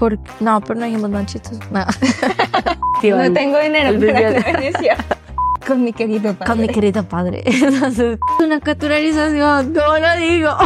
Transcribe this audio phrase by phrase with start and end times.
[0.00, 0.18] Por...
[0.40, 1.58] No, pero no dijimos más chistes.
[1.70, 1.84] No.
[3.02, 5.04] no tengo dinero para.
[5.66, 6.46] Con mi querido padre.
[6.46, 7.42] Con mi querido padre.
[7.44, 9.74] Entonces, una naturalización.
[9.74, 10.56] No lo digo.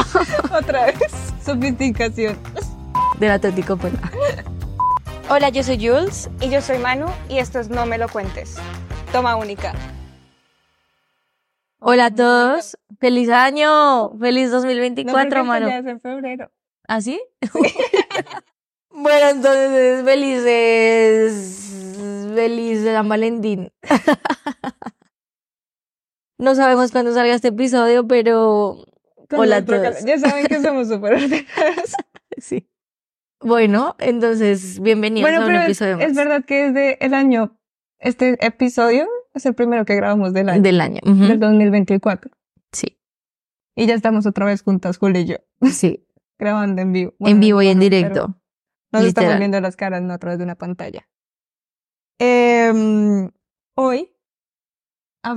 [0.56, 1.34] Otra vez.
[1.44, 2.38] Sofisticación.
[3.18, 3.92] Del Atlético pues.
[5.28, 6.30] Hola, yo soy Jules.
[6.40, 7.06] Y yo soy Manu.
[7.28, 8.54] Y esto es No Me Lo Cuentes.
[9.10, 9.72] Toma única.
[11.80, 12.78] Hola a todos.
[13.00, 14.16] Feliz año.
[14.16, 15.66] Feliz 2024, no, Manu.
[15.66, 16.52] Ya es en febrero.
[16.86, 17.20] ¿Ah, sí?
[18.94, 21.60] Bueno, entonces, felices.
[22.34, 23.72] Feliz de San Valentín.
[26.38, 28.84] no sabemos cuándo salga este episodio, pero.
[29.30, 30.04] Hola a todos.
[30.04, 31.18] Ya saben que somos súper.
[32.38, 32.68] Sí.
[33.40, 37.14] Bueno, entonces, bienvenidos bueno, a un pero es, episodio más es verdad que desde el
[37.14, 37.58] año,
[37.98, 41.00] este episodio es el primero que grabamos del año, del año.
[41.04, 41.26] Ujú.
[41.26, 42.30] del 2024.
[42.72, 42.98] Sí,
[43.76, 45.36] Y ya estamos otra vez juntas, Julio y yo,
[45.70, 46.06] sí.
[46.38, 47.12] grabando en vivo.
[47.20, 48.36] en vivo y en bueno, directo.
[49.00, 49.38] Nos estamos literal.
[49.38, 51.08] viendo las caras, no a través de una pantalla.
[52.18, 53.30] Em,
[53.76, 54.16] hoy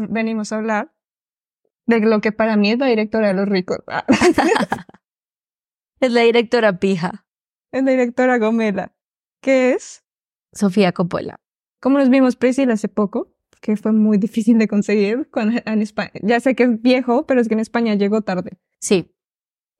[0.09, 0.93] venimos a hablar
[1.87, 3.79] de lo que para mí es la directora de Los Ricos.
[3.87, 4.05] Ah,
[5.99, 7.25] Es la directora pija,
[7.71, 8.95] es la directora Gomela,
[9.41, 10.05] que es,
[10.53, 11.39] Sofía Coppola.
[11.81, 16.11] como nos vimos Priscila hace poco, que fue muy difícil de conseguir cuando, en España.
[16.21, 18.59] Ya sé que es viejo, pero es que en España llegó tarde.
[18.79, 19.16] Sí,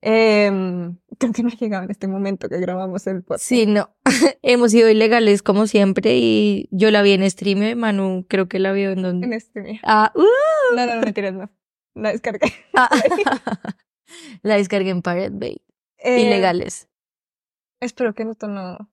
[0.09, 3.44] Em, creo que no ha llegado en este momento que grabamos el podcast.
[3.44, 3.94] sí, no.
[4.41, 8.59] Hemos sido ilegales como siempre y yo la vi en stream y Manu creo que
[8.59, 9.28] la vio en donde.
[9.53, 9.81] En día.
[9.83, 11.52] Ah, uh, No, no, no, mentiras, no.
[11.94, 12.53] La descargué.
[12.73, 12.89] ah.
[14.44, 15.61] la descargué en Pirate Bay.
[15.97, 16.88] Eh, Ilegales.
[17.81, 18.89] Espero que esto no.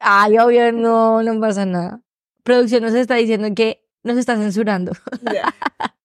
[0.00, 2.02] Ay, obvio, no, no pasa nada.
[2.42, 4.90] Producción nos está diciendo que nos está censurando.
[5.32, 5.54] Ya.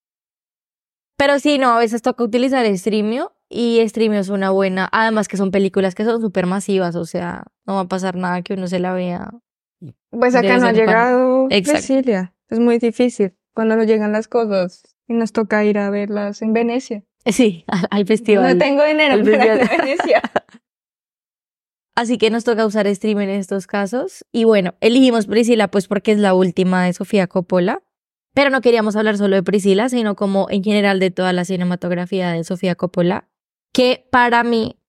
[1.17, 4.89] Pero sí, no, a veces toca utilizar Streamio y Streamio es una buena.
[4.91, 8.41] Además que son películas que son súper masivas, o sea, no va a pasar nada
[8.41, 9.31] que uno se la vea.
[10.09, 11.47] Pues acá no ha llegado.
[11.49, 12.33] Cecilia.
[12.49, 16.53] Es muy difícil cuando nos llegan las cosas y nos toca ir a verlas en
[16.53, 17.03] Venecia.
[17.25, 18.57] Sí, al, al festival.
[18.57, 19.77] No tengo dinero para ir a.
[19.77, 20.21] Venecia.
[21.95, 24.23] Así que nos toca usar stream en estos casos.
[24.31, 27.81] Y bueno, elegimos Priscila pues porque es la última de Sofía Coppola.
[28.36, 32.31] Pero no queríamos hablar solo de Priscila, sino como en general de toda la cinematografía
[32.33, 33.27] de Sofía Coppola,
[33.73, 34.80] que para mí,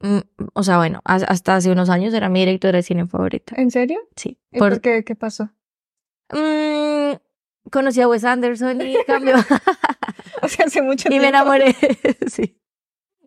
[0.00, 0.18] mm,
[0.54, 3.54] o sea, bueno, has- hasta hace unos años era mi directora de cine favorita.
[3.56, 3.98] ¿En serio?
[4.16, 4.38] Sí.
[4.52, 5.04] ¿Y Por- por qué?
[5.04, 5.50] ¿Qué pasó?
[6.32, 7.16] Mm,
[7.70, 9.34] conocí a Wes Anderson y cambió.
[10.42, 11.22] O sea, hace mucho y tiempo.
[11.22, 11.74] me enamoré.
[12.26, 12.60] sí.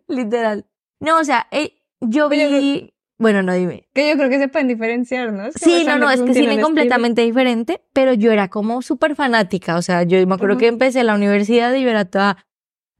[0.08, 0.66] Literal.
[1.00, 2.94] No, o sea, eh, yo Oye, vi.
[3.18, 3.86] Bueno, no dime.
[3.92, 5.44] Que yo creo que se pueden diferenciar, ¿no?
[5.46, 9.14] Es que Sí, no, no, es que cine completamente diferente, pero yo era como súper
[9.14, 9.76] fanática.
[9.76, 12.38] O sea, yo me acuerdo que empecé la universidad y yo era toda.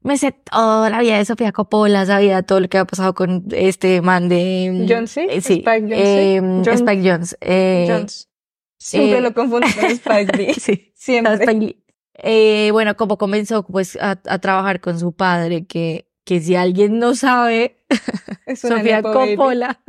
[0.03, 3.45] Me sé toda la vida de Sofía Coppola, sabía todo lo que había pasado con
[3.51, 4.85] este man de.
[4.89, 5.27] John C.
[5.29, 6.35] eh, sí, Spike Jonze.
[6.35, 7.37] eh, John- Spike Jones.
[7.41, 8.29] eh, Jones.
[8.79, 10.53] Siempre lo confundo con Spike Lee.
[10.55, 10.91] sí.
[10.95, 11.33] Siempre.
[11.35, 11.85] Spike Lee.
[12.15, 16.97] Eh, bueno, como comenzó pues a, a trabajar con su padre, que, que si alguien
[16.99, 17.77] no sabe,
[18.55, 19.01] Sofía.
[19.03, 19.81] Coppola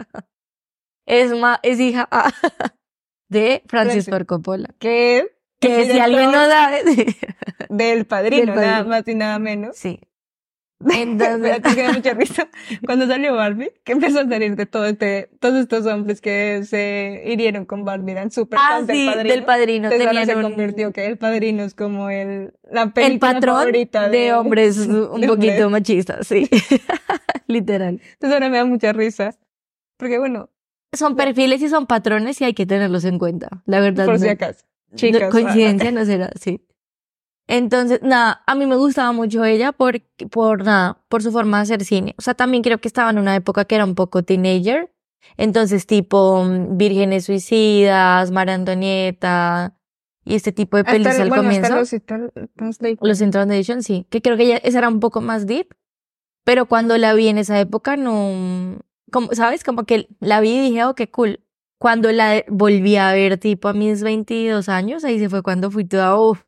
[1.06, 2.08] es, ma- es hija
[3.28, 4.06] de Francis.
[4.08, 4.74] Ford Coppola.
[4.78, 5.26] Que
[5.62, 7.06] Que si alguien no sabe, sí.
[7.70, 8.88] Del padrino, Del nada Padrino.
[8.90, 9.76] más y nada menos.
[9.76, 10.00] sí.
[10.92, 12.48] Entonces, Entonces, me da mucha risa
[12.84, 17.22] cuando salió Barbie, que empezó a salir de todo este, todos estos hombres que se
[17.24, 19.32] hirieron con Barbie, eran súper ah, fans del sí, padrino.
[19.34, 19.84] del padrino.
[19.86, 23.58] Entonces ahora Tenían se un- convirtió que el padrino es como el, la el patrón
[23.58, 25.70] favorita de, hombres un de poquito hombres.
[25.70, 26.50] machistas, sí.
[27.46, 28.00] Literal.
[28.14, 29.36] Entonces ahora me da mucha risa.
[29.96, 30.50] Porque bueno,
[30.92, 33.62] Son perfiles y son patrones y hay que tenerlos en cuenta.
[33.66, 34.04] La verdad.
[34.06, 34.36] por si no-
[34.94, 35.06] acaso.
[35.06, 35.30] No, Chicas.
[35.30, 36.66] coincidencia no será, sí.
[37.48, 41.62] Entonces, nada, a mí me gustaba mucho ella por, por nada, por su forma de
[41.64, 42.14] hacer cine.
[42.18, 44.92] O sea, también creo que estaba en una época que era un poco teenager.
[45.36, 49.76] Entonces, tipo, mm, Vírgenes Suicidas, María Antonieta
[50.24, 51.74] y este tipo de pelis el- al bueno, comienzo.
[51.74, 52.32] hasta los,
[53.00, 54.06] los in Translation, sí.
[54.08, 55.74] Que creo que ella, esa era un poco más deep.
[56.44, 58.78] Pero cuando la vi en esa época, no.
[59.12, 59.62] Como, ¿Sabes?
[59.64, 61.40] Como que la vi y dije, oh, qué cool.
[61.82, 65.84] Cuando la volví a ver, tipo a mis 22 años, ahí se fue cuando fui
[65.84, 66.44] toda, uff,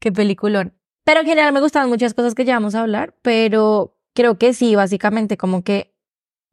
[0.00, 0.78] qué peliculón.
[1.04, 4.54] Pero en general me gustaban muchas cosas que ya vamos a hablar, pero creo que
[4.54, 5.92] sí, básicamente como que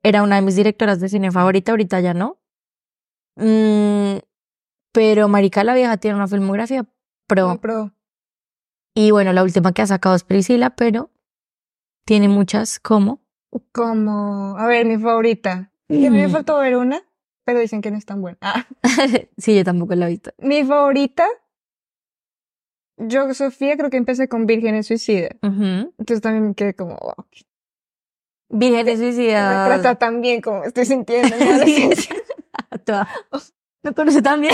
[0.03, 2.41] era una de mis directoras de cine favorita, ahorita ya no.
[3.35, 4.17] Mm,
[4.91, 6.85] pero Marica la Vieja tiene una filmografía
[7.27, 7.49] pro.
[7.49, 7.91] No, pero
[8.95, 11.11] Y bueno, la última que ha sacado es Priscila, pero
[12.05, 13.21] tiene muchas como.
[13.71, 15.71] como, a ver, mi favorita.
[15.87, 16.31] A mí me Mm.
[16.31, 17.01] faltó ver una,
[17.45, 18.37] pero dicen que no es tan buena.
[18.41, 18.65] Ah,
[19.37, 20.31] sí, yo tampoco la he visto.
[20.39, 21.25] mi favorita,
[22.97, 25.29] yo, Sofía, creo que empecé con Vírgenes Suicida.
[25.41, 25.93] Ujú.
[25.97, 27.25] Entonces también me quedé como, wow,
[28.49, 29.67] Vírgenes me suicidas.
[29.67, 31.35] trata tan bien como me estoy sintiendo.
[33.83, 34.53] Me conoce también.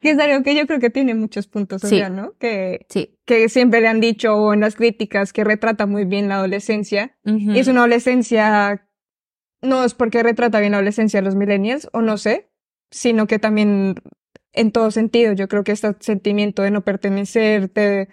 [0.00, 2.00] Que es algo que yo creo que tiene muchos puntos, Sí.
[2.12, 2.34] ¿no?
[2.38, 3.18] Que, Sí.
[3.24, 7.16] que siempre le han dicho o en las críticas que retrata muy bien la adolescencia.
[7.24, 8.85] Y es una adolescencia,
[9.66, 12.48] no es porque retrata bien la adolescencia de los millennials, o no sé,
[12.90, 13.96] sino que también
[14.52, 18.08] en todo sentido, yo creo que este sentimiento de no pertenecer, de,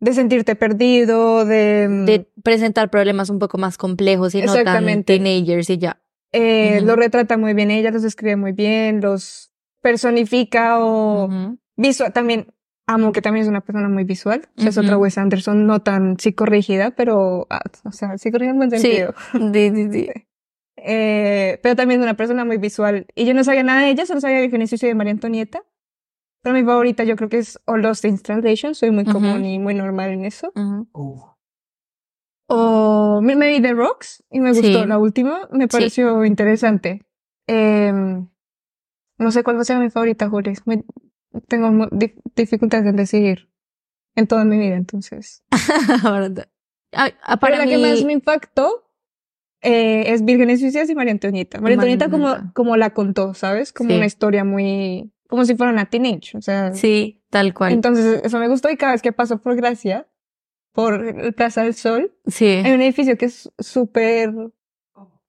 [0.00, 5.04] de sentirte perdido, de, mm, De presentar problemas un poco más complejos y no tan
[5.04, 6.00] teenagers y ya.
[6.32, 9.52] eh, lo retrata muy bien ella, los escribe muy bien, los
[9.82, 11.28] personifica o
[11.76, 12.46] visual, también
[12.86, 14.98] amo que también es una persona muy visual, o sea, es otra.
[14.98, 19.14] Wes Anderson, no tan psicorrígida, pero, ah, o sea, psicorrígida en buen sentido.
[19.52, 20.08] Sí, sí, sí.
[20.86, 23.06] Eh, pero también es una persona muy visual.
[23.14, 25.62] Y yo no sabía nada de ella, solo sabía de Genesis y de María Antonieta.
[26.42, 28.74] Pero mi favorita yo creo que es All Lost in Translation.
[28.74, 29.12] Soy muy Ujú.
[29.14, 30.52] común y muy normal en eso.
[30.54, 30.88] Ujú.
[32.48, 34.86] O me me vi The Rocks y me gustó Sí.
[34.86, 35.48] la última.
[35.50, 37.02] Me pareció interesante.
[37.46, 38.28] Em,
[39.18, 40.66] no sé cuál va a ser mi favorita, Jules.
[40.66, 40.84] Me-
[41.48, 43.48] tengo dif- dificultades en decidir
[44.16, 45.42] en toda mi vida, entonces.
[46.04, 46.48] Verdad.
[46.92, 48.83] Ah, ah, Pero Para la mí, que más me impactó
[49.64, 51.60] eh, es Vírgenes Suicidas y María Antonieta.
[51.60, 53.72] María Antonieta como, como la contó, ¿sabes?
[53.72, 53.96] Como Sí.
[53.96, 55.10] una historia muy...
[55.28, 56.72] Como si fuera una teenage, o sea...
[56.74, 57.72] sí, tal cual.
[57.72, 60.06] Entonces eso me gustó y cada vez que paso por Gracia,
[60.72, 64.28] por Plaza del Sol, sí, hay un edificio que es súper...
[64.30, 64.50] eh,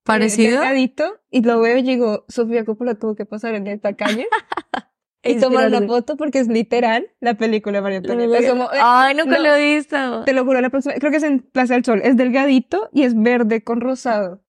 [0.04, 0.60] parecido.
[0.60, 4.26] delgadito, y lo veo y digo, Sofía Coppola tuvo que pasar en esta calle
[5.22, 8.38] y tomar una foto porque es literal la película María Antonieta.
[8.38, 9.42] Es como, eh, Ay, nunca no.
[9.42, 10.24] lo he visto.
[10.24, 12.00] Te lo juro, la próxima, creo que es en Plaza del Sol.
[12.04, 14.42] Es delgadito y es verde con rosado.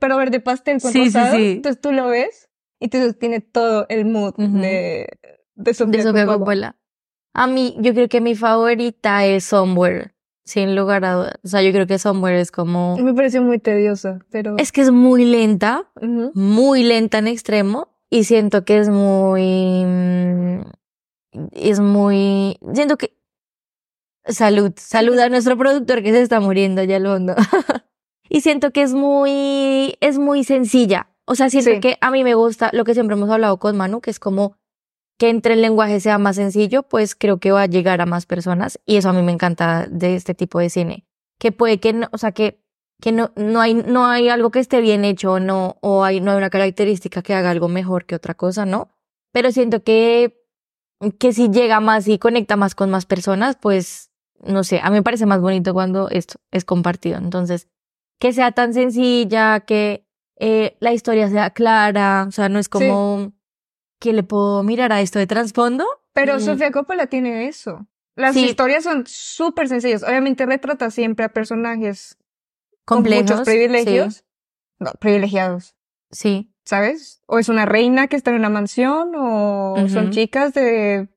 [0.00, 1.36] Pero verde pastel con Sí, sí, rosado.
[1.36, 1.50] sí.
[1.52, 4.58] Entonces tú lo ves y te tiene todo el mood Ujú.
[4.58, 5.08] de,
[5.54, 6.38] de Sofía De Sofía Coppola.
[6.38, 6.76] Coppola.
[7.34, 10.12] A mí, yo creo que mi favorita es Somewhere,
[10.44, 11.34] sin lugar a dudas.
[11.44, 12.96] O sea, yo creo que Somewhere es como...
[12.98, 14.56] Me pareció muy tediosa, pero...
[14.58, 16.32] Es que es muy lenta, Ujú.
[16.34, 19.84] muy lenta en extremo, y siento que es muy...
[19.84, 20.60] mm,
[21.52, 22.58] Es muy...
[22.74, 23.16] Siento que...
[24.24, 27.34] Salud, salud a nuestro productor que se está muriendo ya lo hondo.
[28.28, 29.96] y siento que es muy...
[30.00, 31.10] Es muy sencilla.
[31.24, 31.80] O sea, siento Sí.
[31.80, 34.56] que a mí me gusta lo que siempre hemos hablado con Manu, que es como
[35.18, 38.24] que entre el lenguaje sea más sencillo, pues creo que va a llegar a más
[38.24, 41.04] personas y eso a mí me encanta de este tipo de cine.
[41.38, 42.62] Que puede que no, o sea, que,
[43.00, 46.20] que no, no hay, no hay algo que esté bien hecho o no, o hay,
[46.20, 48.88] no hay una característica que haga algo mejor que otra cosa, ¿no?
[49.32, 50.40] Pero siento que,
[51.18, 54.10] que si llega más y conecta más con más personas, pues,
[54.44, 57.18] no sé, a mí me parece más bonito cuando esto es compartido.
[57.18, 57.68] Entonces,
[58.18, 60.04] que sea tan sencilla, que
[60.40, 63.32] eh, la historia sea clara, o sea, no es como
[64.00, 65.84] que le puedo mirar a esto de trasfondo.
[66.12, 66.40] Pero Mm.
[66.40, 67.86] Sofía Coppola tiene eso.
[68.16, 68.44] Las Sí.
[68.46, 70.02] historias son súper sencillas.
[70.02, 72.16] Obviamente retrata siempre a personajes
[72.96, 73.26] Complejos.
[73.30, 74.24] con muchos privilegios.
[74.80, 75.74] No, privilegiados.
[76.10, 77.22] Sí, ¿sabes?
[77.26, 81.08] O es una reina que está en una mansión, o son chicas de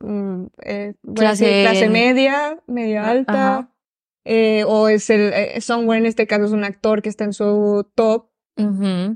[0.00, 3.74] mm, eh, Clase- decir, clase media, media alta, Ajá.
[4.24, 7.32] eh, o es el eh, Somewhere en este caso es un actor que está en
[7.32, 8.30] su top,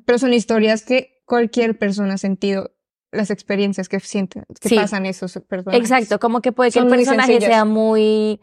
[0.04, 2.72] pero son historias que cualquier persona ha sentido
[3.10, 4.76] las experiencias que sienten, que Sí.
[4.76, 5.80] pasan esos personajes.
[5.90, 8.40] Exacto, como que puede que Son el personaje sea muy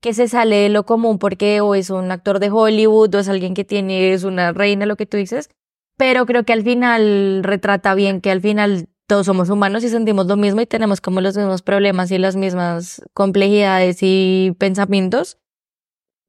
[0.00, 3.28] que se sale de lo común porque o es un actor de Hollywood o es
[3.28, 5.50] alguien que tiene es una reina lo que tú dices,
[5.96, 10.26] pero creo que al final retrata bien que al final todos somos humanos y sentimos
[10.26, 15.38] lo mismo y tenemos como los mismos problemas y las mismas complejidades y pensamientos.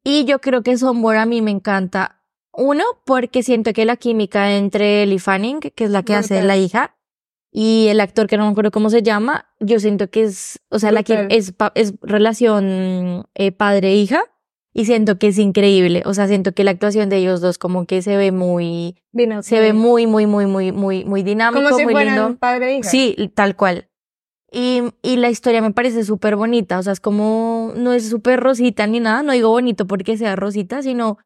[0.03, 2.21] Y yo creo que Somewhere a mí me encanta.
[2.51, 6.57] Uno, porque siento que la química entre Ellie Fanning, que es la que hace la
[6.57, 6.94] hija,
[7.57, 10.77] y el actor que no me acuerdo cómo se llama, yo siento que es, o
[10.77, 14.23] sea, la que es, es relación eh, padre-hija
[14.73, 16.03] y siento que es increíble.
[16.05, 19.41] O sea, siento que la actuación de ellos dos como que se ve muy, Bien,
[19.41, 22.37] se ve muy, muy, muy, muy, muy, muy dinámico, como si muy fueran lindo.
[22.39, 22.89] padre e hija.
[22.89, 23.87] Sí, tal cual.
[24.51, 28.41] Y, y la historia me parece súper bonita, o sea, es como, no es súper
[28.41, 31.19] rosita ni nada, no digo bonito porque sea rosita, sino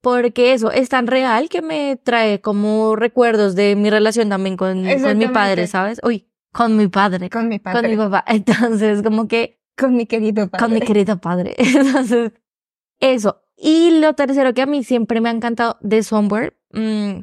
[0.00, 4.84] porque eso es tan real que me trae como recuerdos de mi relación también con,
[5.02, 6.00] con mi padre, ¿sabes?
[6.04, 8.24] Uy, con mi padre, con mi padre, con mi papá.
[8.28, 10.64] Entonces, como que con mi querido padre.
[10.64, 11.54] con mi querido padre.
[11.58, 12.32] Entonces,
[13.00, 13.42] eso.
[13.56, 17.20] Y lo tercero que a mí siempre me ha encantado de Somewhere, mm,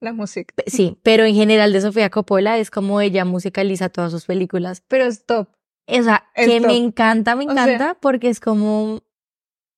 [0.00, 0.54] La música.
[0.66, 4.82] sí, pero en general de Sofía Coppola es como ella musicaliza todas sus películas.
[4.88, 5.48] Pero stop.
[5.86, 6.66] O sea, Es que top.
[6.68, 9.02] me encanta, me O sea- encanta, porque es como,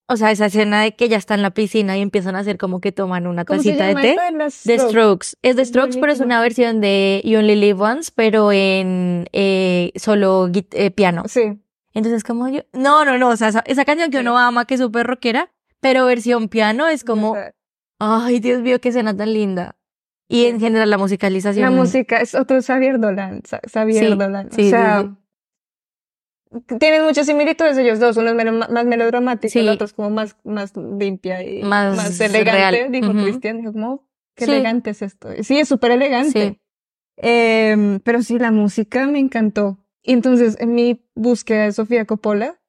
[0.07, 2.59] o sea, esa escena de que ella está en la piscina y empiezan a hacer
[2.59, 4.17] como que toman una ¿Cómo se tacita de té.
[4.17, 4.89] The Strokes.
[4.91, 5.27] Strokes.
[5.43, 9.27] Es The Es Strokes, pero es una versión de You Only Live Once, pero en
[9.33, 11.25] eh, solo eh, piano.
[11.27, 11.61] Sí.
[11.95, 14.75] Entonces, como yo, no, no, no, o sea, esa, esa canción que uno ama, que
[14.75, 17.37] es súper rockera, pero versión piano es como,
[17.99, 19.77] ay, Dios mío, qué escena tan linda.
[20.29, 21.65] Y en general la musicalización.
[21.65, 23.43] La música es otro Xavier Dolan.
[23.73, 24.51] Xavier Sí, Dolan.
[24.51, 25.11] sí, o sea, sí,
[26.79, 28.17] tienen muchas similitudes ellos dos.
[28.17, 29.61] Uno es más melodramático, Sí.
[29.61, 32.51] el otro es como más, más limpia y Más más, elegante.
[32.53, 32.93] real.
[32.93, 33.23] Dijo Ujú.
[33.25, 34.51] Cristian, dijo como, "Oh, qué Sí.
[34.53, 35.29] elegante es esto.
[35.43, 36.31] Sí, es súper elegante.
[36.51, 36.61] Sí.
[37.17, 39.79] Em, pero sí, la música me encantó.
[40.03, 42.61] Y entonces, en mi búsqueda de Sofía Coppola,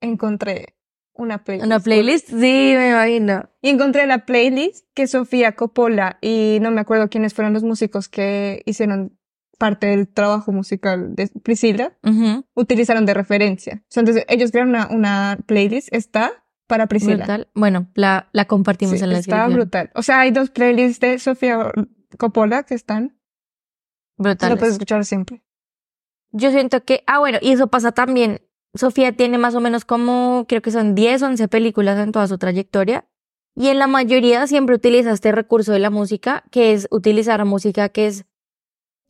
[0.00, 0.74] encontré
[1.14, 1.66] una playlist.
[1.66, 2.36] Una playlist, sí,
[2.76, 3.48] me imagino.
[3.60, 8.08] Y encontré la playlist que Sofía Coppola y no me acuerdo quiénes fueron los músicos
[8.08, 9.18] que hicieron
[9.62, 12.44] parte del trabajo musical de Priscila, Ujú.
[12.54, 13.84] utilizaron de referencia.
[13.94, 16.32] Entonces, ellos crearon una, una playlist, está
[16.66, 17.18] para Priscila.
[17.18, 17.48] Brutal.
[17.54, 19.54] Bueno, la, la compartimos Sí, en la está descripción.
[19.60, 19.90] brutal.
[19.94, 21.70] O sea, hay dos playlists de Sofía
[22.18, 23.16] Coppola que están.
[24.18, 24.58] Lo Brutales.
[24.58, 25.44] puedes escuchar siempre.
[26.32, 28.40] Yo siento que, ah, bueno, y eso pasa también.
[28.74, 32.38] Sofía tiene más o menos como, creo que son 10, 11 películas en toda su
[32.38, 33.06] trayectoria.
[33.54, 37.90] Y en la mayoría siempre utiliza este recurso de la música, que es utilizar música
[37.90, 38.24] que es,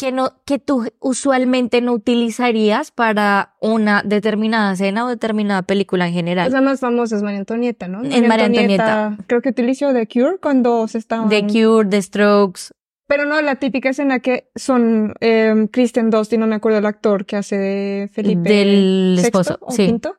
[0.03, 6.13] que no, que tú usualmente no utilizarías para una determinada escena o determinada película en
[6.13, 6.47] general.
[6.47, 8.03] Pues la más famosa es María Antonieta, ¿no?
[8.03, 9.17] En María Antonieta.
[9.29, 11.29] Creo que utilizó The Cure cuando se estaban...
[11.29, 12.73] The Cure, The Strokes,
[13.07, 17.25] Pero no, la típica escena que son eh, Christian Dusty, no me acuerdo el actor
[17.25, 19.87] que hace de Felipe del VI esposo, o sí.
[19.87, 20.17] quinto,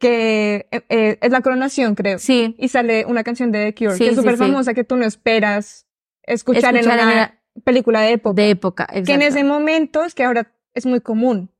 [0.00, 2.18] que eh, eh, es la coronación, creo.
[2.18, 4.38] Sí, Y sale una canción de The Cure, Sí, que es súper sí.
[4.38, 5.86] famosa, que tú no esperas
[6.24, 8.34] escuchar, Escuchar en en una película de época.
[8.42, 9.24] de época, que en exacto.
[9.26, 11.50] ese momento, es que ahora es muy común,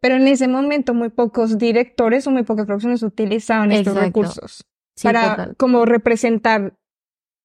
[0.00, 4.06] pero en ese momento muy pocos directores o muy pocas producciones utilizaban estos Exacto.
[4.22, 4.64] recursos.
[4.96, 5.56] Sí, para total.
[5.56, 6.76] como representar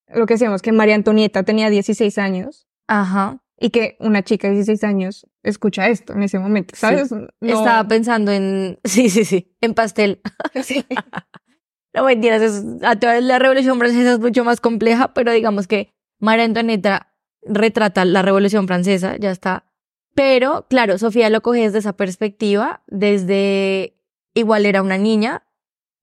[0.07, 3.43] lo que decíamos, que María Antonieta tenía 16 años Ajá.
[3.59, 7.11] y que una chica de 16 años escucha esto en ese momento, ¿sabes?
[7.11, 10.21] No- Estaba pensando en, sí, sí, sí, en pastel.
[10.63, 10.85] Sí.
[11.91, 15.91] No mentiras, es, a toda la Revolución Francesa es mucho más compleja, pero digamos que
[16.19, 17.11] María Antonieta
[17.43, 19.65] retrata la Revolución Francesa, ya está.
[20.15, 23.95] Pero, claro, Sofía lo coge desde esa perspectiva, desde
[24.33, 25.43] igual era una niña,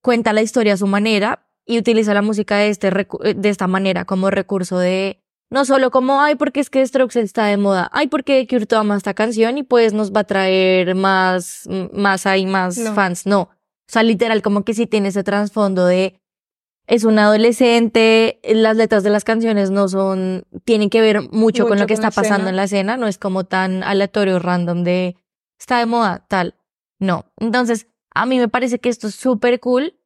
[0.03, 3.67] cuenta la historia a su manera y utiliza la música de, este, eh, de esta
[3.67, 7.89] manera como recurso de, no solo como, ay, porque es que Strokes está de moda,
[7.93, 12.27] ay, porque The Cure toma esta canción y pues nos va a traer más, más
[12.27, 12.95] hay más No.
[12.95, 13.41] fans, no.
[13.43, 16.19] O sea, literal, como que sí tiene ese trasfondo de
[16.87, 21.79] es un adolescente, las letras de las canciones no son, tienen que ver mucho, con
[21.79, 22.51] lo que con está pasando escena.
[22.51, 25.17] en la escena, no es como tan aleatorio, random de
[25.59, 26.55] está de moda, tal.
[26.99, 27.25] No.
[27.39, 29.99] Entonces, a mí me parece que esto es súper cool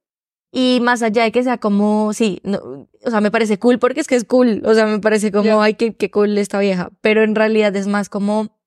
[0.53, 4.01] y más allá de que sea como, sí, no, o sea, me parece cool porque
[4.01, 6.91] es que es cool, o sea, me parece como, ay, qué, qué cool esta vieja,
[7.01, 8.59] pero en realidad es más como,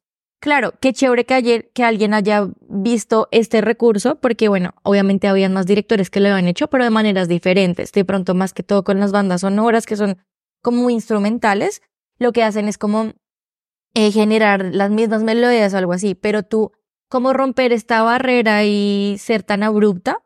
[0.44, 5.54] Claro, qué chévere que ayer que alguien haya visto este recurso, porque bueno, obviamente habían
[5.54, 7.94] más directores que lo habían hecho, pero de maneras diferentes.
[7.94, 10.18] De pronto, más que todo con las bandas sonoras, que son
[10.62, 11.82] como instrumentales,
[12.20, 13.14] lo que hacen es como
[13.94, 16.74] eh, generar las mismas melodías o algo así, pero tú,
[17.08, 20.26] como romper esta barrera y ser tan abrupta,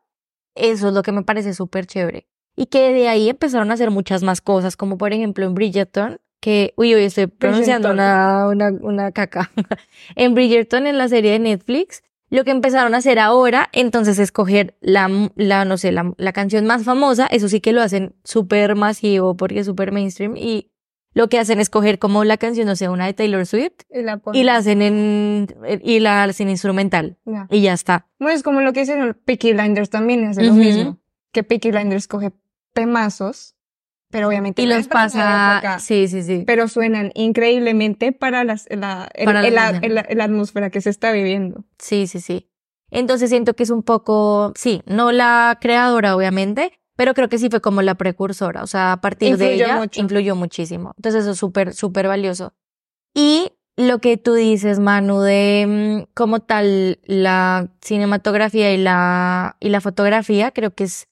[0.56, 2.28] eso es lo que me parece súper chévere.
[2.56, 6.18] Y que de ahí empezaron a hacer muchas más cosas, como por ejemplo en Bridgerton,
[6.40, 9.52] que, uy, hoy estoy pronunciando una, una, una caca.
[10.16, 14.32] en Bridgerton, en la serie de Netflix, lo que empezaron a hacer ahora, entonces, es
[14.32, 18.16] coger la, la no sé, la, la canción más famosa, eso sí que lo hacen
[18.24, 20.72] súper masivo porque es súper mainstream, y
[21.14, 24.02] lo que hacen es coger como la canción, no sé, una de Taylor Swift, Y
[24.04, 25.48] la, y la hacen en,
[25.82, 27.48] y la hacen instrumental, Ya.
[27.50, 28.08] y ya está.
[28.20, 30.60] Bueno, es como lo que hicieron Peaky Blinders también, hace lo Ujú.
[30.60, 30.98] mismo.
[31.32, 32.32] Que Peaky Blinders coge
[32.74, 33.56] temazos,
[34.18, 36.44] pero obviamente Y los pasa, época, sí, sí, sí.
[36.48, 40.82] pero suenan increíblemente para las, la, el- Para el- la la, el- la atmósfera que
[40.82, 41.64] se está viviendo.
[41.78, 42.50] Sí, sí, sí.
[42.90, 47.48] Entonces siento que es un poco, sí, no la creadora, obviamente, pero creo que sí
[47.52, 48.64] fue como la precursora.
[48.64, 50.02] O sea, a partir de Influyó ella mucho.
[50.02, 50.94] influyó muchísimo.
[50.98, 52.54] Entonces eso es súper, súper valioso.
[53.14, 59.70] Y lo que tú dices, Manu, de mm, como tal la cinematografía y la, y
[59.70, 61.08] la fotografía, creo que es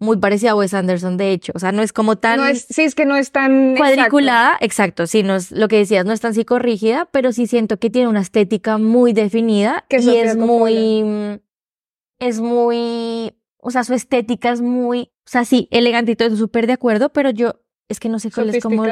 [0.00, 1.52] muy parecida a Wes Anderson, de hecho.
[1.54, 4.56] O sea, no es como tan No es, sí, es que no es tan cuadriculada,
[4.60, 7.90] exacto, sí, no es lo que decías, no es tan psicorrígida, pero sí siento que
[7.90, 11.40] tiene una estética muy definida Que y es muy, mm,
[12.18, 16.66] es muy, o sea, su estética es muy, o sea, sí, elegante y todo súper
[16.66, 18.84] de acuerdo, pero yo, es que no sé cuál es como,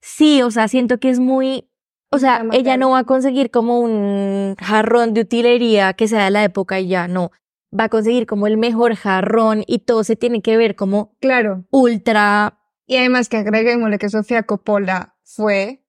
[0.00, 1.68] sí, o sea, siento que es muy,
[2.10, 6.30] o sea, ella no va a conseguir como un jarrón de utilería que sea de
[6.30, 7.30] la época y ya, no,
[7.78, 11.64] va a conseguir como el mejor jarrón y todo se tiene que ver como Claro.
[11.70, 15.82] ultra Y además que agreguémosle que Sofía Coppola fue.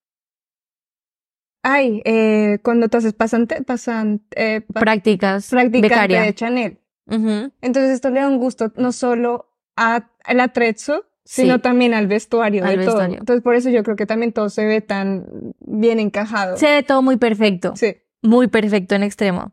[1.63, 6.21] Ay, eh, cuando te haces pasante, pasan, eh, prácticas, becaria.
[6.21, 6.79] de Chanel.
[7.09, 11.61] Entonces esto le da un gusto no solo a, al atrezzo, sino Sí.
[11.61, 12.85] también al vestuario Al de todo.
[12.95, 13.17] vestuario.
[13.19, 15.25] Entonces, por eso yo creo que también todo se ve tan
[15.59, 16.55] bien encajado.
[16.57, 17.73] Se ve todo muy perfecto.
[17.75, 17.97] Sí.
[18.21, 19.51] Muy perfecto en extremo.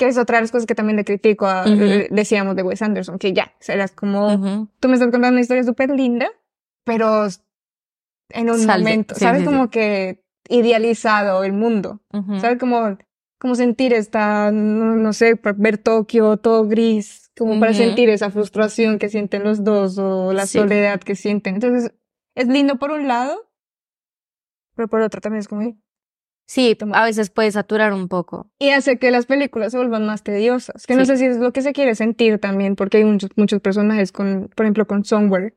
[0.00, 1.74] Que es otra de las cosas que también le critico a, Ujú.
[1.82, 4.68] eh, decíamos de Wes Anderson, que ya, era como, Ujú.
[4.80, 6.26] tú me estás contando una historia súper linda,
[6.84, 7.26] pero
[8.30, 8.78] en un Salte.
[8.78, 9.40] momento, Sí, ¿sabes?
[9.42, 9.52] sí, sí.
[9.52, 12.40] como que idealizado el mundo, Ujú.
[12.40, 12.58] ¿sabes?
[12.58, 12.96] Como,
[13.38, 18.98] como sentir esta, no, no sé, ver Tokio todo gris, como para sentir esa frustración
[18.98, 20.60] que sienten los dos o la Sí.
[20.60, 21.56] soledad que sienten.
[21.56, 21.92] Entonces,
[22.34, 23.50] es lindo por un lado,
[24.76, 25.76] pero por otro también es como,
[26.52, 28.50] Sí, a veces puede saturar un poco.
[28.58, 30.84] y hace que las películas se vuelvan más tediosas.
[30.84, 33.60] Que no sé si es lo que se quiere sentir también, porque hay muchos, muchos
[33.60, 35.54] personajes con, por ejemplo, con Somewhere,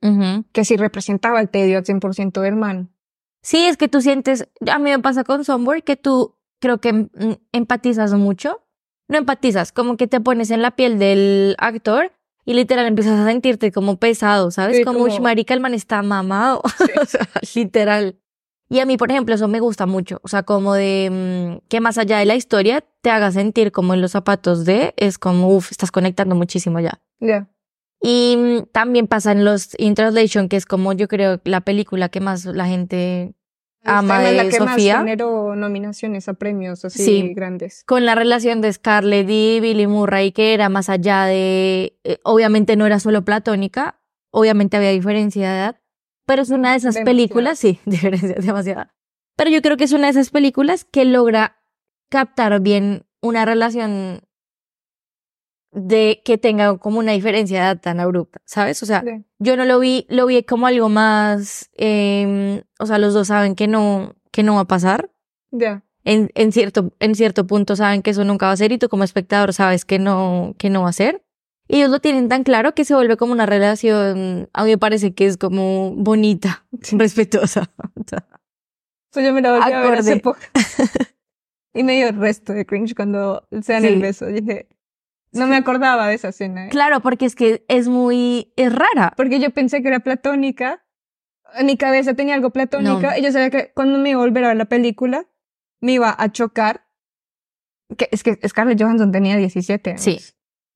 [0.52, 2.92] que sí representaba el tedio al 100% del man.
[3.42, 6.94] Sí, es que tú sientes, a mí me pasa con Somewhere que tú creo que
[6.94, 7.10] mm,
[7.54, 8.62] empatizas mucho.
[9.08, 12.12] No empatizas, como que te pones en la piel del actor
[12.46, 14.78] y literal empiezas a sentirte como pesado, ¿sabes?
[14.78, 16.62] Sí, como, como- "Ush, marica, el man está mamado.
[17.02, 18.20] o sea, literal.
[18.74, 20.20] Y a mí, por ejemplo, eso me gusta mucho.
[20.24, 21.10] O sea, como de
[21.62, 24.94] mm, que más allá de la historia te haga sentir como en los zapatos de,
[24.98, 27.00] es como, uff, estás conectando muchísimo ya.
[27.20, 27.48] Ya.
[28.02, 32.10] Y mm, también pasa en los In Translation, que es como yo creo la película
[32.10, 33.36] que más la gente
[33.86, 34.96] ama Además, la de que Sofía.
[34.96, 37.34] más generó nominaciones a premios así Sí.
[37.36, 37.84] grandes.
[37.86, 41.98] Con la relación de Scarlett y Billy Murray, que era más allá de.
[42.04, 44.00] eh, obviamente no era solo platónica,
[44.32, 45.80] obviamente había diferencia de edad,
[46.26, 48.94] pero es una de esas películas, sí, diferencia demasiada.
[49.36, 51.60] Pero yo creo que es una de esas películas que logra
[52.10, 54.22] captar bien una relación
[55.72, 58.84] de que tenga como una diferencia de edad tan abrupta, ¿sabes?
[58.84, 59.26] O sea, Sí.
[59.40, 63.56] yo no lo vi, lo vi como algo más, eh, o sea, los dos saben
[63.56, 65.10] que no, que no va a pasar.
[65.50, 65.84] Ya.
[66.04, 68.88] En, en cierto, en cierto punto saben que eso nunca va a ser y tú
[68.90, 71.23] como espectador sabes que no, que no va a ser.
[71.74, 74.78] Y ellos lo tienen tan claro que se vuelve como una relación, a mí me
[74.78, 77.72] parece que es como bonita, respetuosa.
[79.12, 80.22] Pues yo me la volví a ver hace Acorde.
[80.22, 80.40] poco.
[81.74, 83.88] y me dio el resto de cringe cuando se dan Sí.
[83.88, 84.28] el beso.
[84.28, 84.68] Dije,
[85.32, 86.68] no me acordaba de esa escena.
[86.68, 86.70] ¿eh?
[86.70, 89.14] Claro, porque es que es muy, es rara.
[89.18, 90.86] Porque yo pensé que era platónica.
[91.56, 93.14] En mi cabeza tenía algo platónica.
[93.14, 93.18] No.
[93.18, 95.26] Y yo sabía que cuando me iba a volver a ver la película,
[95.82, 96.86] me iba a chocar.
[97.98, 100.02] Que, es que Scarlett Johansson tenía 17 años.
[100.04, 100.20] Sí.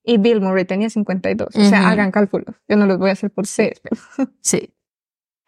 [0.10, 1.50] Y Bill Murray tenía 52.
[1.54, 2.56] O sea, hagan cálculos.
[2.70, 3.82] Yo no los voy a hacer por ustedes.
[3.82, 4.02] pero-
[4.42, 4.74] Sí.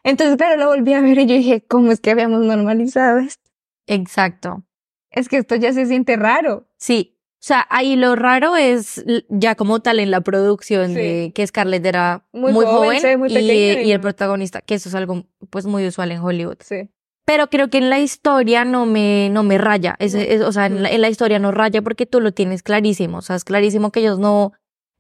[0.03, 3.49] Entonces, claro, la volví a ver y yo dije, ¿cómo es que habíamos normalizado esto?
[3.87, 4.63] Exacto.
[5.11, 6.67] Es que esto ya se siente raro.
[6.77, 7.15] Sí.
[7.35, 10.93] O sea, ahí lo raro es ya como tal en la producción Sí.
[10.95, 14.95] de que Scarlett era Muy muy, joven, muy y, y el protagonista, que eso es
[14.95, 16.57] algo pues muy usual en Hollywood.
[16.59, 16.89] Sí.
[17.29, 19.95] Pero creo que en la historia no me, no me raya.
[19.99, 22.63] Es, es- o sea, en la, en la historia no raya porque tú lo tienes
[22.63, 23.19] clarísimo.
[23.19, 24.53] O sea, es clarísimo que ellos no,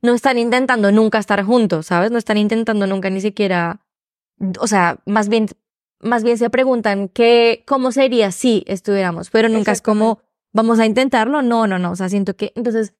[0.03, 2.11] no están intentando nunca estar juntos, ¿sabes?
[2.11, 3.81] No están intentando nunca ni siquiera.
[4.59, 5.47] O sea, más bien,
[6.01, 10.19] más bien se preguntan qué, cómo sería si estuviéramos, pero nunca es como,
[10.53, 11.41] vamos a intentarlo.
[11.41, 11.89] No, no, no.
[11.89, 12.53] O sea, siento que.
[12.55, 12.93] Entonces,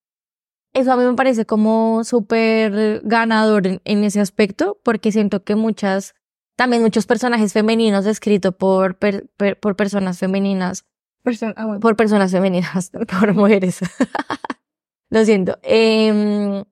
[0.74, 5.54] eso a mí me parece como súper ganador en, en ese aspecto, porque siento que
[5.56, 6.16] muchas,
[6.60, 10.84] también muchos personajes femeninos escritos por, per- per- por personas femeninas,
[11.24, 11.80] Person- ah, bueno.
[11.80, 13.80] por personas femeninas, por mujeres.
[15.10, 15.58] Lo siento.
[15.64, 16.66] Em,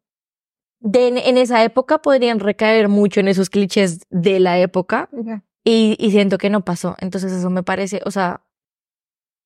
[0.82, 5.10] de, en, esa época podrían recaer mucho en esos clichés de la época
[5.64, 6.98] y, y siento que no pasó.
[7.00, 8.42] Entonces eso me parece, o sea,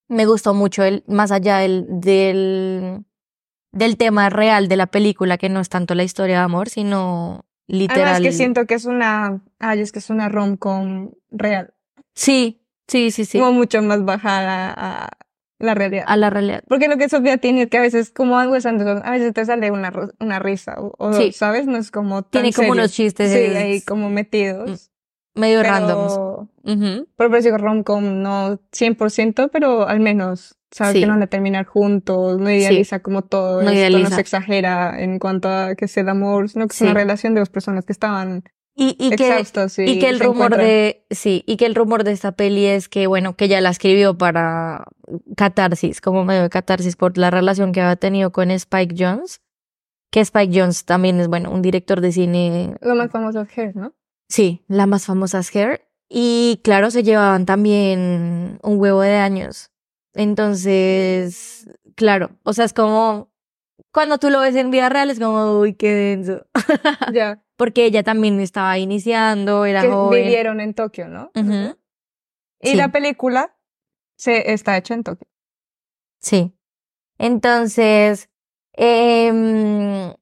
[0.09, 3.05] me gustó mucho el, más allá del, del,
[3.71, 7.45] del tema real de la película, que no es tanto la historia de amor, sino
[7.71, 8.03] literal.
[8.03, 11.73] Además que siento que es una, ay, es que es una rom-com real.
[12.13, 13.39] Sí, sí, sí, sí.
[13.39, 15.09] Como mucho más bajada a
[15.59, 16.03] la realidad.
[16.07, 16.63] A la realidad.
[16.67, 19.33] Porque lo que Sofía tiene es que a veces, como algo es Anderson, a veces
[19.33, 21.31] te sale una, una risa, o, o, Sí.
[21.31, 21.67] ¿sabes?
[21.67, 22.81] No es como tan Tiene como serio.
[22.81, 24.89] unos chistes Sí, ahí como metidos.
[25.35, 26.47] medio pero, randoms.
[27.15, 30.99] Pero por eso digo rom-com no 100%, pero al menos sabes Sí.
[31.01, 34.09] que no van a terminar juntos, no idealiza como todo No esto, idealiza.
[34.09, 36.85] no se exagera en cuanto a que sea el amor, sino que Sí.
[36.85, 40.07] es una relación de dos personas que estaban Y, y que, exhaustas y, y que
[40.09, 40.61] el rumor encuentran.
[40.65, 43.69] de, sí, y que el rumor de esta peli es que, bueno, que ella la
[43.69, 44.85] escribió para
[45.35, 49.41] catarsis, como medio de catarsis por la relación que había tenido con Spike Jones.
[50.09, 53.75] Que Spike Jones también es, bueno, un director de cine Lo más famoso es Hair,
[53.75, 53.93] ¿no?
[54.29, 55.81] Sí, la más famosa es Hair.
[56.09, 59.70] Y claro, se llevaban también un huevo de años.
[60.13, 63.31] Entonces, claro, o sea, es como
[63.93, 66.45] cuando tú lo ves en vida real es como, uy, qué denso.
[67.13, 67.43] ya.
[67.57, 70.23] Porque ella también estaba iniciando, era Que joven.
[70.23, 71.31] vivieron en Tokio, ¿no?
[71.35, 71.77] Ujú.
[72.61, 72.75] Y Sí.
[72.75, 73.55] la película
[74.17, 75.27] se está hecha en Tokio.
[76.19, 76.53] Sí.
[77.17, 78.29] Entonces,
[78.73, 80.13] em,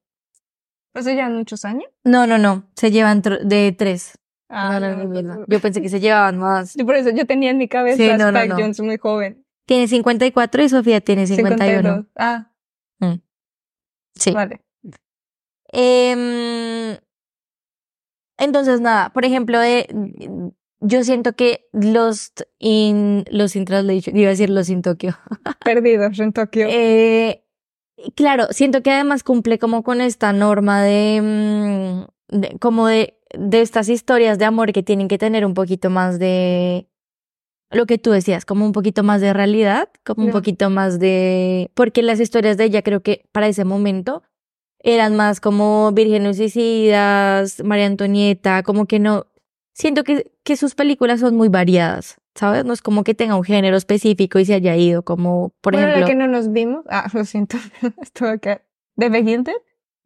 [0.93, 1.89] Pues ya muchos años.
[2.03, 4.17] no, no, no, se llevan tr- de tres.
[4.49, 5.45] Ah, no, no.
[5.47, 6.71] Yo pensé que se llevaban más.
[6.71, 8.49] Sí, por eso yo tenía en mi cabeza Sí, a Spike.
[8.53, 9.45] Jones muy joven.
[9.69, 11.81] Tiene 54 y Sofía tiene 51.
[11.81, 12.05] 52.
[12.17, 12.51] Ah,
[14.15, 14.31] Sí.
[14.31, 14.61] vale.
[15.71, 16.97] Em,
[18.39, 19.87] entonces, nada, por ejemplo, de,
[20.79, 25.11] yo siento que Lost in, Lost in Translation, iba a decir Lost in Tokyo.
[25.63, 26.65] Perdidos en Tokio.
[26.67, 27.45] Eh,
[28.15, 33.61] claro, siento que además cumple como con esta norma de, mm, de- como de, de
[33.61, 36.89] estas historias de amor que tienen que tener un poquito más de
[37.71, 41.69] lo que tú decías, como un poquito más de realidad, como un poquito más de,
[41.75, 44.23] porque las historias de ella creo que para ese momento
[44.79, 49.27] eran más como Vírgenes Suicidas, María Antonieta, como que no,
[49.73, 52.65] siento que, que sus películas son muy variadas, ¿sabes?
[52.65, 55.87] No es como que tenga un género específico y se haya ido, como, por bueno,
[55.89, 56.85] ejemplo, la que no nos vimos.
[56.89, 57.57] Ah, lo siento.
[58.01, 58.61] Estuve acá.
[58.95, 59.53] ¿De Begilted?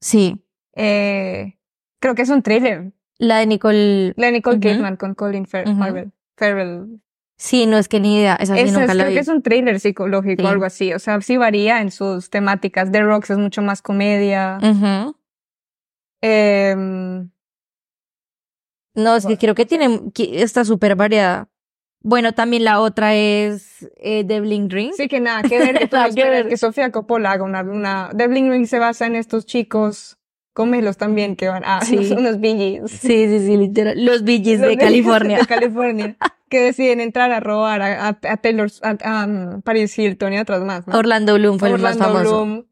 [0.01, 0.43] sí,
[0.75, 1.57] Eh,
[1.99, 2.91] creo que es un thriller.
[3.19, 4.67] la de Nicole, La de Nicole Ujú.
[4.67, 5.67] Kidman con Colin Fer-.
[5.77, 6.11] Farrell.
[6.35, 6.99] Farrell.
[7.43, 9.13] Sí, no es que ni idea, esa sí Esa nunca es- la creo vi.
[9.15, 10.45] que es un thriller psicológico Sí.
[10.47, 10.93] o algo así.
[10.93, 12.91] O sea, sí varía en sus temáticas.
[12.91, 14.59] The Rocks es mucho más comedia.
[16.21, 17.29] Em,
[18.95, 21.49] No, es que creo que tiene, que está súper variada.
[22.01, 24.91] Bueno, también la otra es eh, The Bling Ring.
[24.95, 25.79] sí que nada que ver.
[25.79, 26.47] Que Nada ver.
[26.47, 28.09] que Sofía Coppola haga una, una...
[28.15, 30.17] The Bling Ring se basa en estos chicos,
[30.53, 31.95] cómelos también, que van a Sí.
[31.97, 32.91] unos, unos Gees.
[32.91, 33.95] Sí, sí, sí, literal.
[34.05, 35.37] Los Los de California.
[35.41, 36.17] De California.
[36.53, 40.61] Que deciden entrar a robar a, a, a Taylor, a, um, Paris Hilton y otras
[40.61, 40.85] más.
[40.87, 40.95] ¿no?
[40.99, 42.45] Orlando Bloom fue Orlando el más famoso.
[42.45, 42.65] Bloom,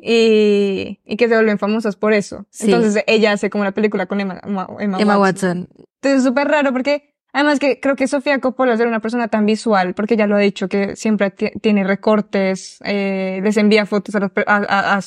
[0.00, 2.46] y, y que se vuelven famosas por eso.
[2.50, 2.66] Sí.
[2.72, 5.58] Entonces ella hace como una película con Emma, Emma, Emma Emma Watson.
[5.68, 5.86] Watson.
[5.96, 9.44] Entonces es súper raro porque además que creo que Sofía Coppola es una persona tan
[9.44, 14.14] visual, porque ella lo ha dicho que siempre ti- tiene recortes, eh, les envía fotos
[14.14, 14.30] a los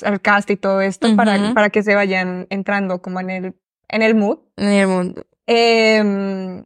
[0.04, 3.54] al cast y todo esto para, para que se vayan entrando como en el,
[3.88, 4.40] en el mood.
[4.58, 5.26] En el mundo.
[5.48, 6.66] Em,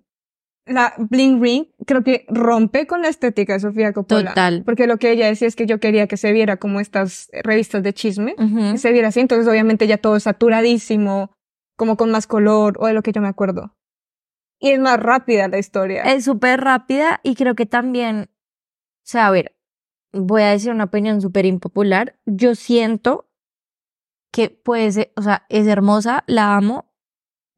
[0.65, 4.29] la Bling Ring creo que rompe con la estética de Sofía Coppola.
[4.29, 4.63] Total.
[4.65, 7.83] Porque lo que ella decía es que yo quería que se viera como estas revistas
[7.83, 11.31] de chisme, que se viera así, entonces obviamente ya todo saturadísimo,
[11.75, 13.75] como con más color, o de lo que yo me acuerdo.
[14.59, 16.03] Y es más rápida la historia.
[16.03, 19.57] Es súper rápida y creo que también, o sea, a ver,
[20.13, 22.17] voy a decir una opinión súper impopular.
[22.25, 23.29] Yo siento
[24.31, 26.93] que puede ser, o sea, es hermosa, la amo,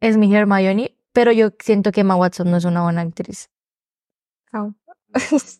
[0.01, 3.49] es mi Hermione, pero yo siento que Emma Watson no es una buena actriz.
[4.51, 4.75] Au.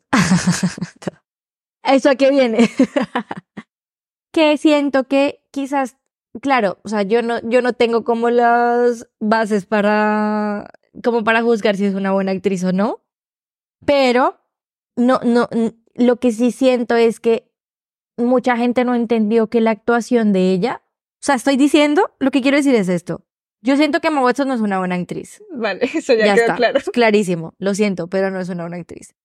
[1.84, 2.70] ¿Eso a qué viene?
[4.34, 5.96] que siento que quizás,
[6.42, 11.78] claro, o sea, yo no, yo no tengo como las bases para, como para juzgar
[11.78, 13.00] si es una buena actriz o no,
[13.86, 14.42] pero
[14.98, 15.48] no, no,
[15.94, 17.50] lo que sí siento es que
[18.18, 20.82] mucha gente no entendió que la actuación de ella,
[21.14, 23.24] o sea, estoy diciendo, lo que quiero decir es esto.
[23.66, 25.42] Yo siento que Emma Watson no es una buena actriz.
[25.52, 26.56] vale, eso ya, Ya quedó está.
[26.56, 26.80] claro.
[26.94, 29.16] Clarísimo, lo siento, pero no es una buena actriz.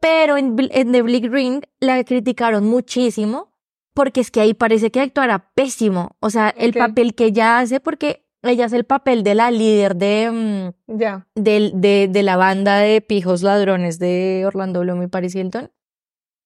[0.00, 3.52] Pero en, The Bleak Ring la criticaron muchísimo
[3.94, 6.16] porque es que ahí parece que actuara pésimo.
[6.20, 9.96] O sea, el papel que ella hace, porque ella hace el papel de la líder
[9.96, 11.16] de, Ya.
[11.34, 15.72] mm, del- de, de la banda de pijos ladrones de Orlando Bloom y Paris Hilton.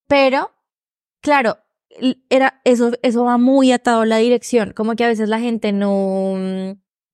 [0.07, 0.51] Pero,
[1.21, 1.57] claro,
[2.29, 4.71] era, eso, eso va muy atado a la dirección.
[4.73, 6.71] Como que a veces la gente no, mm,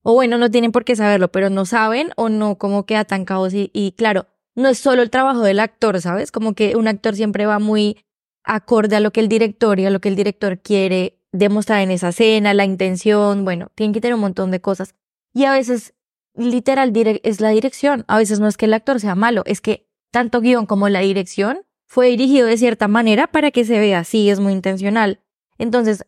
[0.10, 3.54] o bueno, no tienen por qué saberlo, pero no saben o no como que atancados
[3.54, 6.32] y, y claro, no es solo el trabajo del actor, ¿sabes?
[6.32, 7.98] Como que un actor siempre va muy
[8.46, 11.92] acorde a lo que el director y a lo que el director quiere demostrar en
[11.92, 14.96] esa escena, la intención, bueno, tienen que tener un montón de cosas.
[15.34, 15.94] Y a veces,
[16.36, 16.94] literal,
[17.24, 18.06] es la dirección.
[18.08, 21.02] A veces no es que el actor sea malo, es que tanto guion como la
[21.02, 25.20] dirección fue dirigido de cierta manera para que se vea así, es muy intencional.
[25.58, 26.06] Entonces,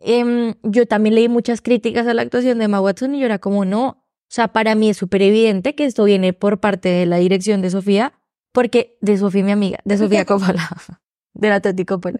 [0.00, 3.38] em, yo también leí muchas críticas a la actuación de Emma Watson y yo era
[3.38, 7.06] como, no, o sea, para mí es súper evidente que esto viene por parte de
[7.06, 8.12] la dirección de Sofía,
[8.52, 10.68] porque de Sofía, mi amiga, de Sofía Coppola,
[11.34, 12.18] de la Toti Coppola.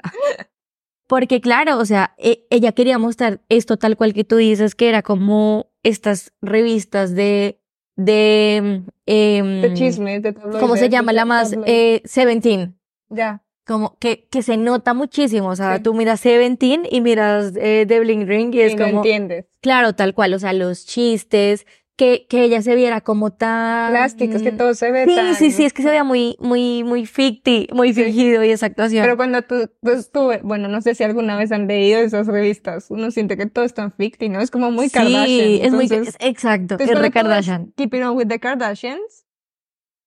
[1.08, 4.88] Porque claro, o sea, e- ella quería mostrar esto tal cual que tú dices, que
[4.88, 7.60] era como estas revistas de,
[7.96, 10.60] de, em, De chismes, de tabloides.
[10.60, 11.54] ¿cómo se llama la más?
[11.66, 12.78] Eh, Seventeen.
[13.08, 13.42] ya.
[13.70, 15.82] Como que, que se nota muchísimo, o sea, Sí.
[15.84, 19.46] tú miras Seventeen y miras eh, The Bling Ring y es y no como, entiendes.
[19.60, 23.90] claro, tal cual, o sea, los chistes, que, que ella se viera como tan...
[23.92, 25.34] Plásticos, que todo se ve Sí, tan...
[25.36, 28.02] sí, sí, es que se veía muy, muy, muy ficti, muy Sí.
[28.04, 29.04] fingido y esa actuación.
[29.04, 32.86] Pero cuando tú, pues tú, bueno, no sé si alguna vez han leído esas revistas,
[32.90, 34.40] uno siente que todo es tan ficti, ¿no?
[34.40, 35.64] Es como muy sí, Kardashian.
[35.66, 37.72] es muy, es- exacto, es re Kardashian.
[37.76, 39.26] Keeping on with the Kardashians.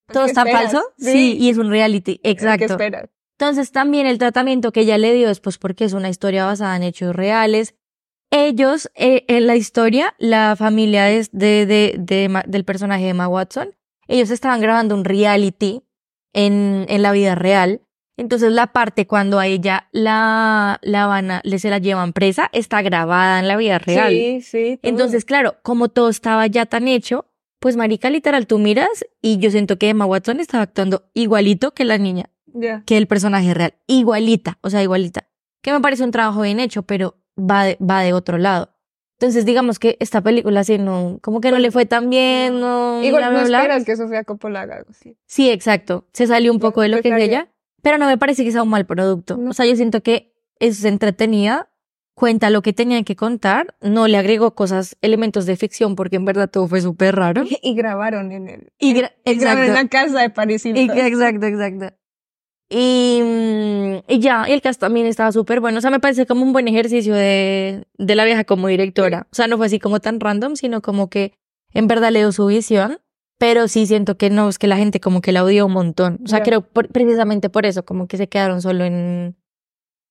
[0.08, 0.64] pues, ¿Todo ¿qué está esperas?
[0.74, 0.84] falso?
[0.98, 2.66] Sí, y es un reality, ¿Qué exacto.
[2.66, 3.10] esperas?
[3.44, 6.76] Entonces también el tratamiento que ella le dio es pues porque es una historia basada
[6.78, 7.76] en hechos reales.
[8.32, 13.28] Ellos, eh, en la historia, la familia de, de, de Ma- del personaje de Emma
[13.28, 13.76] Watson,
[14.08, 15.84] ellos estaban grabando un reality
[16.34, 17.82] en, en la vida real.
[18.16, 22.50] Entonces la parte cuando a ella la, la van a, le se la llevan presa
[22.54, 24.12] está grabada en la vida real.
[24.12, 24.80] Sí, sí.
[24.82, 24.90] todo.
[24.90, 27.26] Entonces, claro, como todo estaba ya tan hecho,
[27.60, 31.86] pues marica, literal, tú miras y yo siento que Emma Watson estaba actuando igualito que
[31.86, 32.30] la niña,
[32.86, 33.74] Que el personaje real.
[33.88, 35.28] Igualita, o sea, igualita.
[35.62, 38.70] Que me parece un trabajo bien hecho, pero va de, va de otro lado.
[39.20, 43.02] Entonces, digamos que esta película así no, como que no le fue tan bien, no,
[43.04, 43.58] Igual bla, no bla, bla.
[43.60, 45.16] esperas que Sofía Coppola haga algo así.
[45.26, 46.08] Sí, exacto.
[46.14, 47.48] Se salió un poco de lo que es ella,
[47.82, 49.38] pero no me parece que sea un mal producto.
[49.38, 49.52] No.
[49.52, 51.70] O sea, yo siento que es entretenida,
[52.16, 56.26] cuenta lo que tenía que contar, no le agregó cosas, elementos de ficción, porque en
[56.26, 57.44] verdad todo fue súper raro.
[57.62, 58.74] Y grabaron en el.
[58.78, 60.98] Y gra- y grabaron en la casa de Paris Y- Hilton.
[60.98, 61.96] exacto, exacto.
[62.70, 65.78] Y, mm, y ya, y el cast también estaba súper bueno.
[65.78, 69.28] O sea, me parece como un buen ejercicio de, de la vieja como directora.
[69.32, 71.34] O sea, no fue así como tan random, sino como que
[71.74, 73.00] en verdad le dio su visión.
[73.40, 76.20] Pero sí siento que no, es que la gente como que la odió un montón.
[76.24, 76.44] O sea, Ya.
[76.46, 79.36] creo por- precisamente por eso, como que se quedaron solo en.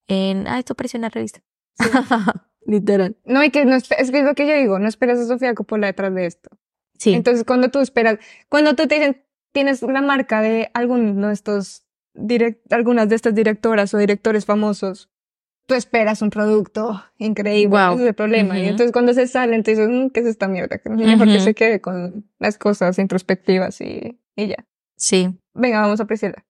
[0.08, 1.40] en ah, esto pareció una revista.
[2.66, 3.16] Literal.
[3.24, 5.54] No, y que no es que es lo que yo digo, no esperas a Sofía
[5.54, 6.50] Coppola detrás de esto.
[6.98, 7.14] Sí.
[7.14, 11.84] Entonces, cuando tú esperas, cuando tú te dicen, tienes la marca de alguno de estos
[12.14, 15.08] direct, algunas de estas directoras o directores famosos,
[15.66, 17.76] tú esperas un producto increíble.
[17.94, 18.58] Ese es el problema.
[18.58, 20.78] Y entonces cuando se salen, te dices, "Mm, ¿qué es esta mierda?
[20.78, 24.66] Que Mejor que se quede con las cosas introspectivas y, y ya.
[24.96, 25.30] sí.
[25.54, 26.44] Venga, vamos a Priscila.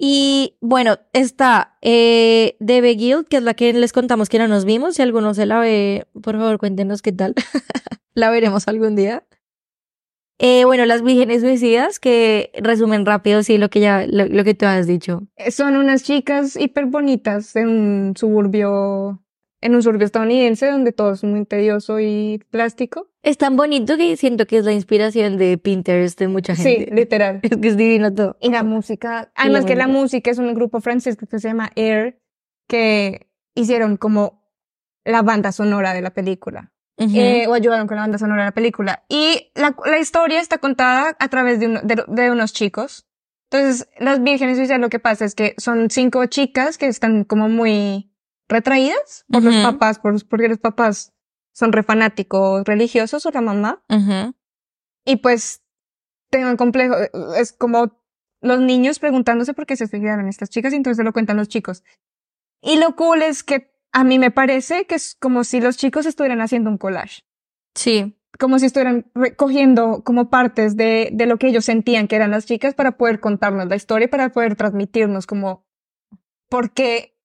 [0.00, 4.64] Y bueno, está eh, Debe Guild, que es la que les contamos que no nos
[4.64, 4.94] vimos.
[4.96, 7.34] Si alguno se la ve, por favor, cuéntenos qué tal.
[8.14, 9.24] la veremos algún día.
[10.38, 14.54] Eh, bueno, Las Vírgenes Suicidas, que resumen rápido, sí, lo que ya, lo, lo que
[14.54, 15.22] tú has dicho.
[15.36, 19.20] Eh, Son unas chicas hiper bonitas en un suburbio,
[19.60, 23.08] en un suburbio estadounidense donde todo es muy tedioso y plástico.
[23.24, 26.94] Es tan bonito que siento que es la inspiración de Pinterest de mucha Sí, gente.
[26.94, 27.40] literal.
[27.42, 28.36] Es que es divino todo.
[28.40, 32.20] Y la música, además que la música es un grupo francés que se llama Air,
[32.68, 34.44] que hicieron como
[35.04, 37.12] la banda sonora de la película, Ujú.
[37.16, 39.04] eh, o ayudaron con la banda sonora de la película.
[39.08, 43.06] Y la, la historia está contada a través de, uno- de, de unos chicos.
[43.50, 47.48] Entonces, las vírgenes suicidas lo que pasa es que son cinco chicas que están como
[47.48, 48.12] muy
[48.48, 49.62] retraídas por los Ujú.
[49.62, 51.12] papás, por, porque los papás
[51.52, 53.82] son re fanáticos religiosos o la mamá.
[53.88, 54.34] Ujú.
[55.04, 55.62] Y pues
[56.30, 56.94] tengan complejo,
[57.36, 57.96] es como
[58.40, 61.84] los niños preguntándose por qué se suicidaron estas chicas y entonces lo cuentan los chicos.
[62.60, 66.06] Y lo cool es que a mí me parece que es como si los chicos
[66.06, 67.22] estuvieran haciendo un collage,
[67.74, 68.16] Sí.
[68.38, 72.46] como si estuvieran recogiendo como partes de, de lo que ellos sentían que eran las
[72.46, 75.66] chicas para poder contarnos la historia y para poder transmitirnos como
[76.48, 77.16] por qué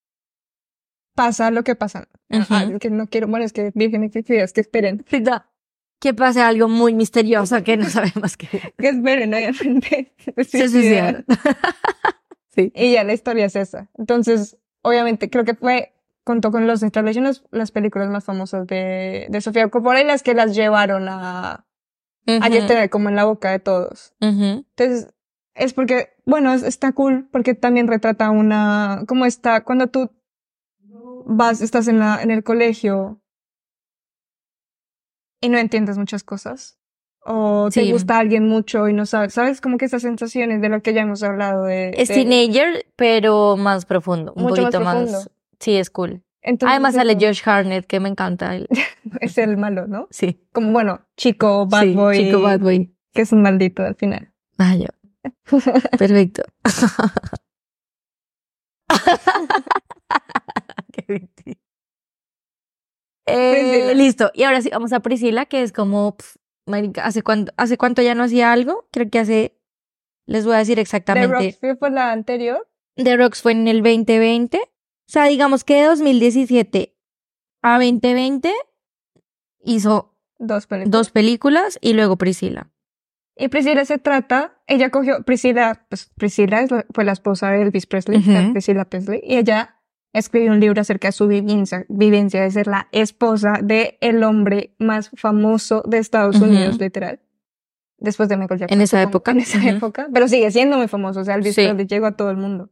[1.15, 2.07] pasa lo que pasa.
[2.29, 2.45] Ujú.
[2.49, 5.05] Ah, que no quiero, bueno, es que virgen es que esperen,
[5.99, 8.47] Que pase algo muy misterioso que no sabemos qué.
[8.77, 10.13] que esperen, obviamente.
[10.43, 11.23] Se suicidaron.
[12.55, 12.71] sí.
[12.75, 13.89] Y ya la historia es esa.
[13.97, 15.92] Entonces, obviamente, creo que fue,
[16.23, 20.33] contó con los Installations, las películas más famosas de, de Sofía Coppola y las que
[20.33, 21.65] las llevaron a, a
[22.27, 22.47] Ujú.
[22.49, 24.13] ya tener como en la boca de todos.
[24.19, 25.13] Entonces,
[25.55, 30.09] es porque, bueno, es- está cool porque también retrata una, como está, cuando tú
[31.25, 33.21] vas, estás en la, en el colegio
[35.41, 36.79] y no entiendes muchas cosas.
[37.25, 39.61] O te gusta alguien mucho y no sabes, ¿sabes?
[39.61, 41.91] Como que esas sensaciones de lo que ya hemos hablado de...
[41.95, 44.33] Es de- teenager, pero más profundo.
[44.35, 44.95] Un Mucho más poquito más.
[45.09, 45.31] profundo.
[45.63, 46.21] Sí, es cool.
[46.41, 48.53] Entonces, Además sale Josh Harnett, que me encanta.
[48.53, 48.67] él.
[49.21, 50.09] Es el malo, ¿no?
[50.11, 50.45] Sí.
[50.51, 52.17] Como, bueno, chico, bad sí, boy.
[52.17, 52.93] Chico bad boy.
[53.13, 54.33] Que es un maldito al final.
[54.57, 54.87] Ah, yo.
[55.97, 56.43] Perfecto.
[60.91, 61.29] Qué.
[63.25, 64.29] Eh, listo.
[64.33, 66.17] Y ahora sí, vamos a Priscila, que es como,
[66.65, 68.89] marica, ¿hace cuánto, ¿hace cuánto ya no hacía algo?
[68.91, 69.57] Creo que hace,
[70.25, 71.57] les voy a decir The exactamente.
[71.61, 72.67] Rock fue la anterior.
[72.95, 74.59] The Rocks fue en el 2020.
[75.07, 76.95] O sea, digamos que de 2017
[77.61, 78.53] a 2020
[79.63, 80.91] hizo Dos películas.
[80.91, 82.69] dos películas y luego Priscila.
[83.35, 87.63] Y Priscila se trata, ella cogió, Priscila, pues Priscila es la- fue la esposa de
[87.63, 88.31] Elvis Presley, Ujú.
[88.31, 89.75] la Priscila Presley, y ella
[90.13, 94.75] escribió un libro acerca de su vivencia, vivencia de ser la esposa de el hombre
[94.77, 96.39] más famoso de Estados.
[96.39, 97.19] Unidos, literal.
[97.97, 98.77] Después de Michael Jackson.
[98.77, 99.31] En esa época.
[99.31, 100.07] En esa época.
[100.13, 101.21] Pero sigue siendo muy famoso.
[101.21, 101.61] O sea, Elvis Sí.
[101.63, 102.69] Presley llegó a todo el mundo.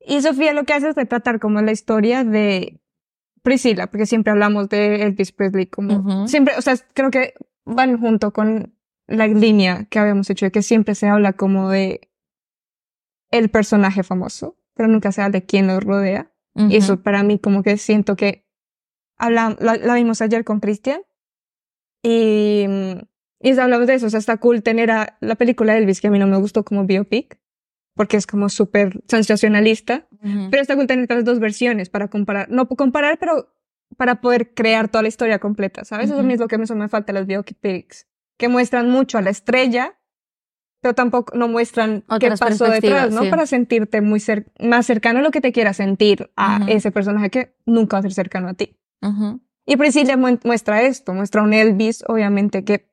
[0.00, 2.80] Y Sofía lo que hace es retratar como la historia de
[3.42, 6.28] Priscila, porque siempre hablamos de Elvis Presley como Ujú.
[6.28, 7.34] siempre, o sea, creo que
[7.64, 8.74] van junto con
[9.06, 12.08] la línea que habíamos hecho de que siempre se habla como de
[13.30, 16.32] el personaje famoso, pero nunca se habla de quién lo rodea.
[16.54, 18.44] Y eso para mí como que siento que
[19.16, 21.00] habla, la, la vimos ayer con Cristian
[22.02, 22.66] y,
[23.40, 26.08] Y hablamos de eso, o sea, está cool tener a la película de Elvis, que
[26.08, 27.38] a mí no me gustó como biopic,
[27.94, 30.06] porque es como súper sensacionalista,
[30.50, 33.52] pero está cool tener las dos versiones para comparar, no comparar, pero
[33.96, 36.10] para poder crear toda la historia completa, ¿sabes?
[36.10, 38.06] Eso es lo que me, me falta los biopics,
[38.38, 39.98] que muestran mucho a la estrella,
[40.80, 43.28] pero tampoco no muestran qué pasó detrás, ¿no?
[43.28, 44.22] Para sentirte muy
[44.60, 48.02] más cercano a lo que te quiera sentir a ese personaje que nunca va a
[48.02, 48.78] ser cercano a ti.
[49.66, 52.90] Y Priscilla muestra esto, muestra un Elvis, obviamente que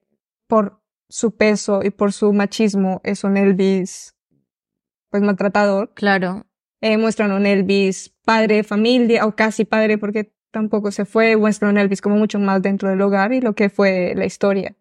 [0.48, 4.17] por su peso y por su machismo es un Elvis
[5.10, 5.94] pues maltratador.
[5.94, 6.46] Claro.
[6.82, 11.72] Eh, muestran un Elvis padre de familia o casi padre porque tampoco se fue, muestran
[11.72, 14.76] un Elvis como mucho más dentro del hogar y lo que fue la historia.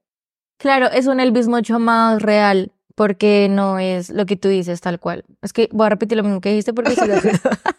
[0.59, 4.99] Claro, es un Elvis mucho más real porque no es lo que tú dices tal
[4.99, 5.25] cual.
[5.43, 7.15] Es que voy a repetir lo mismo que dijiste porque si no,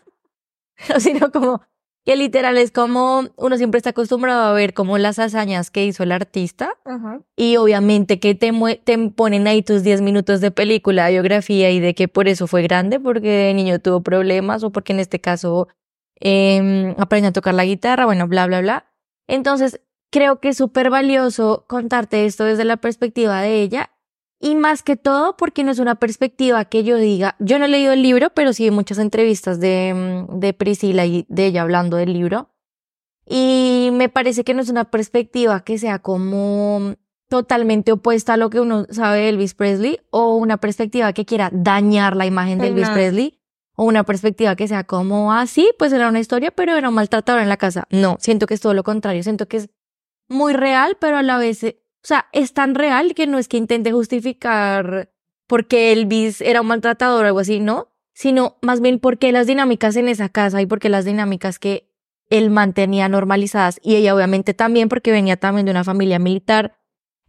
[0.99, 1.61] sino como
[2.07, 6.03] que literal es como uno siempre está acostumbrado a ver como las hazañas que hizo
[6.03, 6.69] el artista
[7.35, 8.53] y obviamente que te,
[8.85, 12.61] te ponen ahí tus 10 minutos de película, biografía y de que por eso fue
[12.61, 15.67] grande, porque de niño tuvo problemas o porque en este caso
[16.21, 18.85] eh, aprendió a tocar la guitarra, bueno, bla, bla, bla.
[19.27, 23.91] Entonces, creo que es súper valioso contarte esto desde la perspectiva de ella
[24.39, 27.69] y más que todo porque no es una perspectiva que yo diga, yo no he
[27.69, 29.93] leído el libro, pero sí muchas entrevistas de,
[30.29, 32.49] mm, de Priscila y de ella hablando del libro.
[33.25, 36.95] Y me parece que no es una perspectiva que sea como
[37.27, 41.49] totalmente opuesta a lo que uno sabe de Elvis Presley o una perspectiva que quiera
[41.51, 43.39] dañar la imagen de Elvis Presley
[43.75, 46.95] o una perspectiva que sea como, ah, sí, pues era una historia, pero era un
[46.95, 47.85] maltratador en la casa.
[47.89, 49.69] No, siento que es todo lo contrario, siento que es
[50.29, 51.73] muy real, pero a la vez o
[52.07, 55.11] sea, es tan real que no es que intente justificar
[55.45, 59.95] porque Elvis era un maltratador o algo así, no, sino más bien porque las dinámicas
[59.97, 61.89] en esa casa y porque las dinámicas que
[62.29, 66.77] él mantenía normalizadas y ella obviamente también porque venía también de una familia militar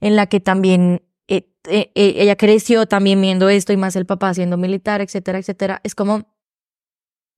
[0.00, 4.06] en la que también eh, eh, eh, ella creció también viendo esto y más el
[4.06, 5.80] papá siendo militar, etcétera, etcétera.
[5.84, 6.26] Es como,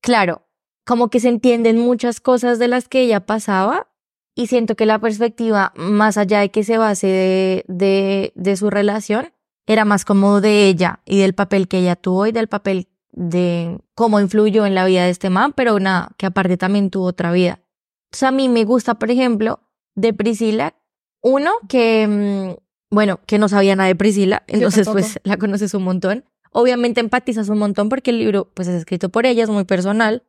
[0.00, 0.46] claro,
[0.84, 3.89] como que se entienden muchas cosas de las que ella pasaba
[4.34, 8.70] y siento que la perspectiva, más allá de que se base de, de, de su
[8.70, 9.32] relación,
[9.66, 13.78] era más como de ella y del papel que ella tuvo y del papel de
[13.94, 17.32] cómo influyó en la vida de este man, pero nada, que aparte también tuvo otra
[17.32, 17.60] vida.
[18.08, 19.60] Entonces a mí me gusta, por ejemplo,
[19.94, 20.74] de Priscila,
[21.22, 25.84] uno que, mm, bueno, que no sabía nada de Priscila, entonces pues la conoces un
[25.84, 26.24] montón.
[26.52, 30.24] Obviamente empatizas un montón porque el libro pues es escrito por ella, es muy personal.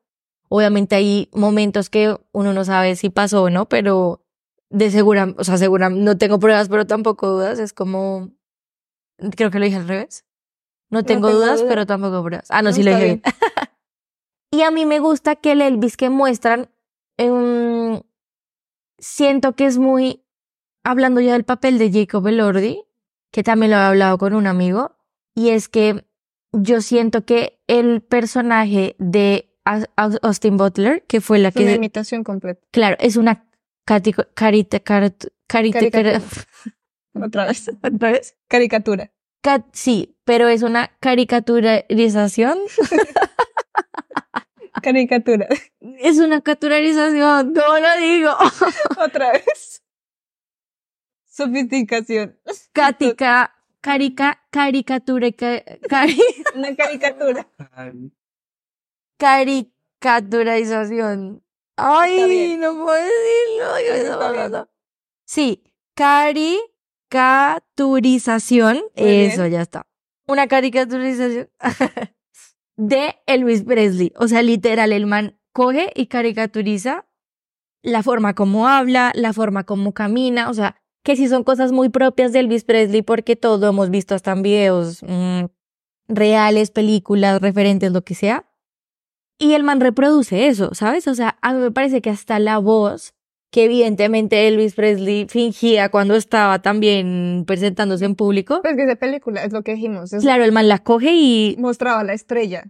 [0.53, 4.25] Obviamente hay momentos que uno no sabe si pasó o no, pero
[4.69, 7.57] de segura, o sea, segura, no tengo pruebas, pero tampoco dudas.
[7.57, 8.31] Es como,
[9.37, 10.25] creo que lo dije al revés.
[10.89, 12.47] No tengo, dudas, pero tampoco pruebas.
[12.49, 13.21] Ah, no, sí lo dije bien.
[14.51, 16.69] y a mí me gusta que el Elvis que muestran,
[17.15, 18.01] em,
[18.99, 20.25] siento que es muy,
[20.83, 22.83] hablando ya del papel de Jacob Elordi,
[23.31, 24.97] que también lo he hablado con un amigo,
[25.33, 26.05] y es que
[26.51, 31.63] yo siento que el personaje de Austin Butler, que fue la que...
[31.63, 32.61] Una imitación completa.
[32.71, 33.45] Claro, es una
[33.85, 34.79] carita, carita,
[37.13, 37.69] Otra vez.
[37.83, 38.35] Otra vez.
[38.47, 39.11] Caricatura.
[39.73, 42.57] sí, pero es una caricaturización.
[44.81, 45.47] Caricatura.
[45.99, 48.31] Es una caricaturización, no lo digo.
[48.97, 49.83] Otra vez.
[51.27, 52.39] Sofisticación.
[52.71, 56.19] Cática, carica, caricatura, cari...
[56.55, 57.47] una caricatura
[59.21, 61.43] caricaturización.
[61.77, 64.67] Ay, no puedo decirlo.
[65.25, 68.81] Sí, caricaturización.
[68.95, 69.85] Eso ya está.
[70.27, 71.51] Una caricaturización
[72.77, 74.11] de Elvis Presley.
[74.17, 77.05] O sea, literal, el man coge y caricaturiza
[77.83, 80.49] la forma como habla, la forma como camina.
[80.49, 84.15] O sea, que sí son cosas muy propias de Elvis Presley porque todo hemos visto
[84.15, 85.43] hasta en videos mm,
[86.07, 88.47] reales, películas, referentes, lo que sea
[89.41, 91.07] y el man reproduce eso, ¿sabes?
[91.07, 93.15] O sea, a mí me parece que hasta la voz
[93.51, 98.61] que evidentemente Elvis Presley fingía cuando estaba también presentándose en público.
[98.61, 100.11] Pues que esa película es lo que dijimos.
[100.11, 101.55] claro, el man la coge y...
[101.57, 102.65] Mostraba la estrella.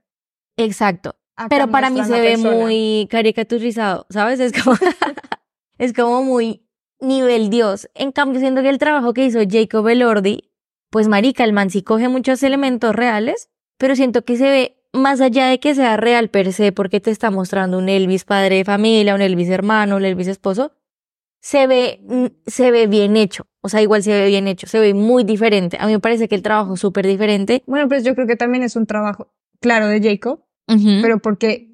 [0.55, 1.17] Exacto.
[1.49, 4.39] Pero para mí se ve muy caricaturizado, ¿sabes?
[4.39, 4.77] Es como...
[5.77, 6.65] es como muy
[7.01, 7.89] nivel Dios.
[7.95, 10.51] En cambio, siendo que el trabajo que hizo Jacob Elordi,
[10.89, 15.21] pues marica, el man sí coge muchos elementos reales, pero siento que se ve más
[15.21, 18.65] allá de que sea real per se, porque te está mostrando un Elvis padre de
[18.65, 20.73] familia, un Elvis hermano, un Elvis esposo,
[21.39, 23.47] se ve, mm, se ve bien hecho.
[23.61, 25.77] O sea, igual se ve bien hecho, se ve muy diferente.
[25.79, 27.63] A mí me parece que el trabajo es súper diferente.
[27.67, 30.43] Bueno, pues yo creo que también es un trabajo, claro, de Jacob,
[31.01, 31.69] pero porque,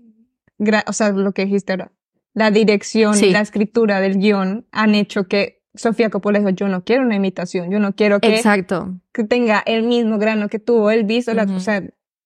[0.87, 1.91] o sea, lo que dijiste ahora,
[2.33, 6.83] la dirección y la escritura del guion han hecho que Sofía Coppola dijo, yo no
[6.83, 8.95] quiero una imitación, yo no quiero que, Exacto.
[9.13, 11.27] que tenga el mismo grano que tuvo Elvis.
[11.27, 11.53] O, la- Ujú.
[11.55, 11.83] o sea,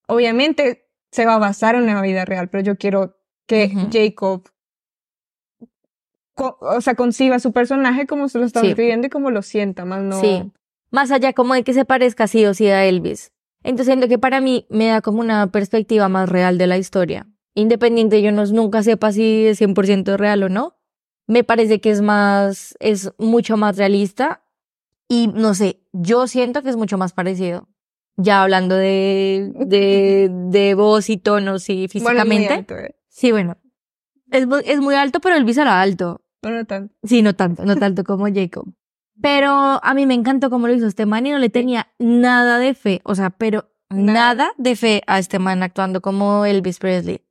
[0.08, 0.81] obviamente
[1.12, 3.70] se va a basar en una vida real, pero yo quiero que.
[3.92, 4.44] Jacob,
[6.34, 8.68] co- o sea, conciba su personaje como se lo está Sí.
[8.68, 10.20] escribiendo y como lo sienta, más no.
[10.20, 10.52] Sí.
[10.92, 13.32] Más allá como de que se parezca sí o sí a Elvis.
[13.64, 17.28] Entonces siento que para mí me da como una perspectiva más real de la historia.
[17.54, 20.78] Independiente yo no, nunca sepa si es 100% real o no.
[21.28, 24.44] Me parece que es más, es mucho más realista.
[25.08, 27.68] Y no sé, yo siento que es mucho más parecido.
[28.18, 32.54] Ya hablando de, de, de voz y tonos y Bueno, físicamente.
[32.54, 32.96] alto, eh.
[33.10, 33.58] Sí, bueno.
[34.32, 36.22] Es, es muy alto, pero Elvis era alto.
[36.44, 36.94] No, no tanto.
[37.04, 38.66] Sí, no tanto, no tanto como Jacob.
[39.22, 42.58] Pero a mí me encantó cómo lo hizo este man y no le tenía nada
[42.60, 44.14] de fe, o sea, pero Nada.
[44.14, 47.22] nada de fe a este man actuando como Elvis Presley.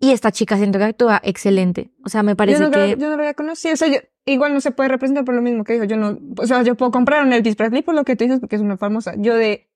[0.00, 1.90] Y esta chica siento que actúa excelente.
[2.04, 2.90] O sea, me parece yo, no, que...
[2.90, 3.74] yo no lo había conocido.
[3.74, 5.84] O sea, yo- igual no se puede representar por lo mismo que dijo.
[5.84, 8.38] Yo no, o sea, yo puedo comprar un Elvis Presley por lo que tú dices
[8.38, 9.14] porque es una famosa.
[9.18, 9.67] Yo de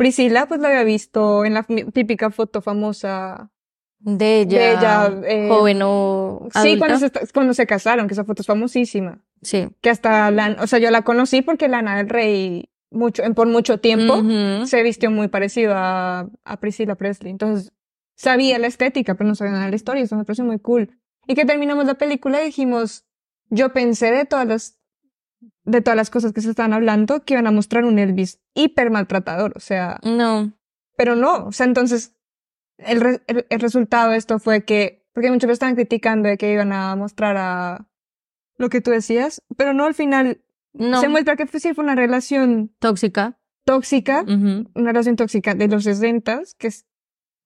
[0.00, 3.50] Priscila, pues la había visto en la típica foto famosa
[3.98, 5.12] de ella, de ella.
[5.26, 9.22] eh, joven o Sí, cuando se, cuando se casaron, que esa foto es famosísima.
[9.42, 9.68] Sí.
[9.82, 13.78] Que hasta la, o sea, yo la conocí porque Lana del Rey, mucho, por mucho
[13.78, 14.22] tiempo,
[14.64, 17.30] se vistió muy parecido a, a Priscilla Presley.
[17.30, 17.70] Entonces,
[18.16, 20.02] sabía la estética, pero no sabía nada de la historia.
[20.02, 20.98] Eso me pareció muy cool.
[21.26, 23.04] Y que terminamos la película y dijimos,
[23.50, 24.78] yo pensé de todas las,
[25.64, 28.90] de todas las cosas que se estaban hablando, que iban a mostrar un Elvis hiper
[28.90, 29.52] maltratador.
[29.56, 30.52] O sea, No.
[30.96, 31.46] pero no.
[31.46, 32.14] O sea, entonces,
[32.78, 36.52] el, re- el, el resultado de esto fue que, porque muchos estaban criticando de que
[36.52, 37.86] iban a mostrar a
[38.56, 40.42] lo que tú decías, pero no al final.
[40.72, 41.00] No.
[41.00, 43.38] Se muestra que fue- sí fue una relación Tóxica.
[43.64, 46.86] tóxica una relación tóxica de los 60, que es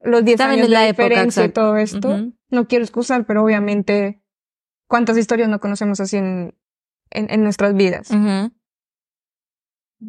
[0.01, 2.33] los 10 También años la de época, diferencia y todo esto.
[2.51, 4.23] No quiero excusar, pero obviamente,
[4.89, 6.55] ¿cuántas historias no conocemos así en,
[7.11, 8.11] en, en nuestras vidas?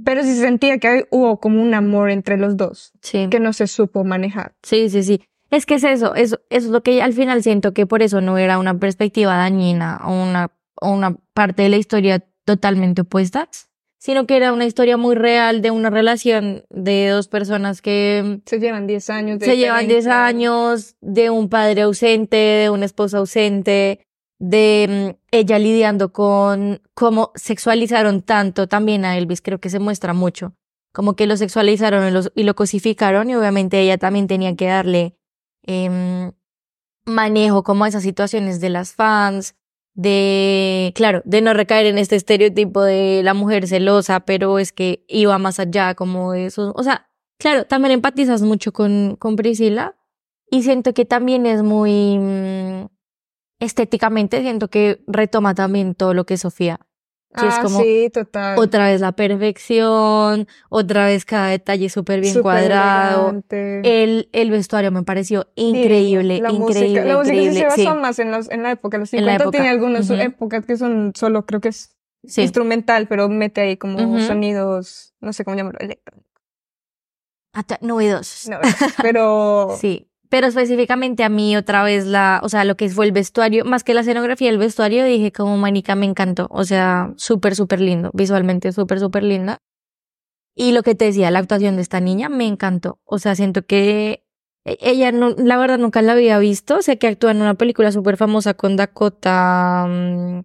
[0.04, 3.28] Pero sí se sentía que hubo como un amor entre los dos, Sí.
[3.30, 4.56] que no se supo manejar.
[4.64, 5.22] Sí, sí, sí.
[5.52, 8.20] Es que es eso, eso, eso es lo que al final siento que por eso
[8.20, 13.48] no era una perspectiva dañina o una, o una parte de la historia totalmente opuesta,
[14.00, 18.60] sino que era una historia muy real de una relación de dos personas que Se
[18.60, 19.40] llevan 10 años.
[19.40, 20.26] de se llevan 10 diferencia.
[20.26, 24.05] años, de un padre ausente, de una esposa ausente,
[24.40, 30.14] de mm, ella lidiando con cómo sexualizaron tanto también a Elvis, creo que se muestra
[30.14, 30.54] mucho,
[30.94, 34.68] como que lo sexualizaron y lo, y lo cosificaron y obviamente ella también tenía que
[34.68, 35.18] darle
[35.64, 36.32] em,
[37.06, 39.56] manejo como a esas situaciones de las fans,
[39.94, 45.06] de, claro, de no recaer en este estereotipo de la mujer celosa, pero es que
[45.08, 47.10] iba más allá como eso, o sea,
[47.40, 49.96] claro, también empatizas mucho con, con Priscila
[50.52, 52.88] y siento que también es muy mm,
[53.66, 56.80] estéticamente, siento que retoma también todo lo que es Sofía.
[57.36, 58.58] que es ah, como sí, total.
[58.60, 63.42] Otra vez la perfección, otra vez cada detalle súper bien cuadrado.
[63.52, 67.72] El, el vestuario me pareció increíble, la increíble, música, la música sí increíble.
[67.76, 68.98] sí, más en, los, en la época.
[68.98, 70.20] Los En la 50 época, tiene algunas ujú.
[70.22, 71.96] épocas que son solo, creo que es
[72.26, 72.42] sí.
[72.42, 74.22] instrumental, pero mete ahí como Ujú.
[74.22, 76.26] sonidos, no sé cómo llamarlo, electrónicos.
[77.82, 78.50] Novedosos.
[78.50, 78.60] No,
[79.02, 80.08] pero Sí.
[80.30, 83.84] Pero específicamente a mí otra vez la, o sea, lo que fue el vestuario, más
[83.84, 86.48] que la escenografía, el vestuario, dije como manica me encantó.
[86.50, 89.60] O sea, súper, súper lindo, visualmente súper, súper linda.
[90.56, 93.00] Y lo que te decía, la actuación de esta niña me encantó.
[93.04, 94.24] O sea, siento que
[94.66, 96.82] e- ella, no, la verdad, nunca la había visto.
[96.82, 100.40] Sé que actúa en una película súper famosa con Dakota, mm,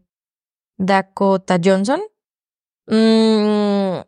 [0.79, 2.01] Dakota Johnson.
[2.87, 4.01] Mm,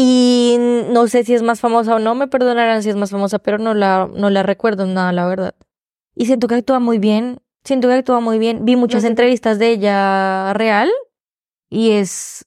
[0.00, 0.56] y
[0.92, 3.58] no sé si es más famosa o no, me perdonarán si es más famosa, pero
[3.58, 5.56] no la, no la recuerdo nada, la verdad.
[6.14, 8.64] Y siento que actúa muy bien, siento que actúa muy bien.
[8.64, 9.08] Vi muchas sé.
[9.08, 10.88] entrevistas de ella real
[11.68, 12.44] y es,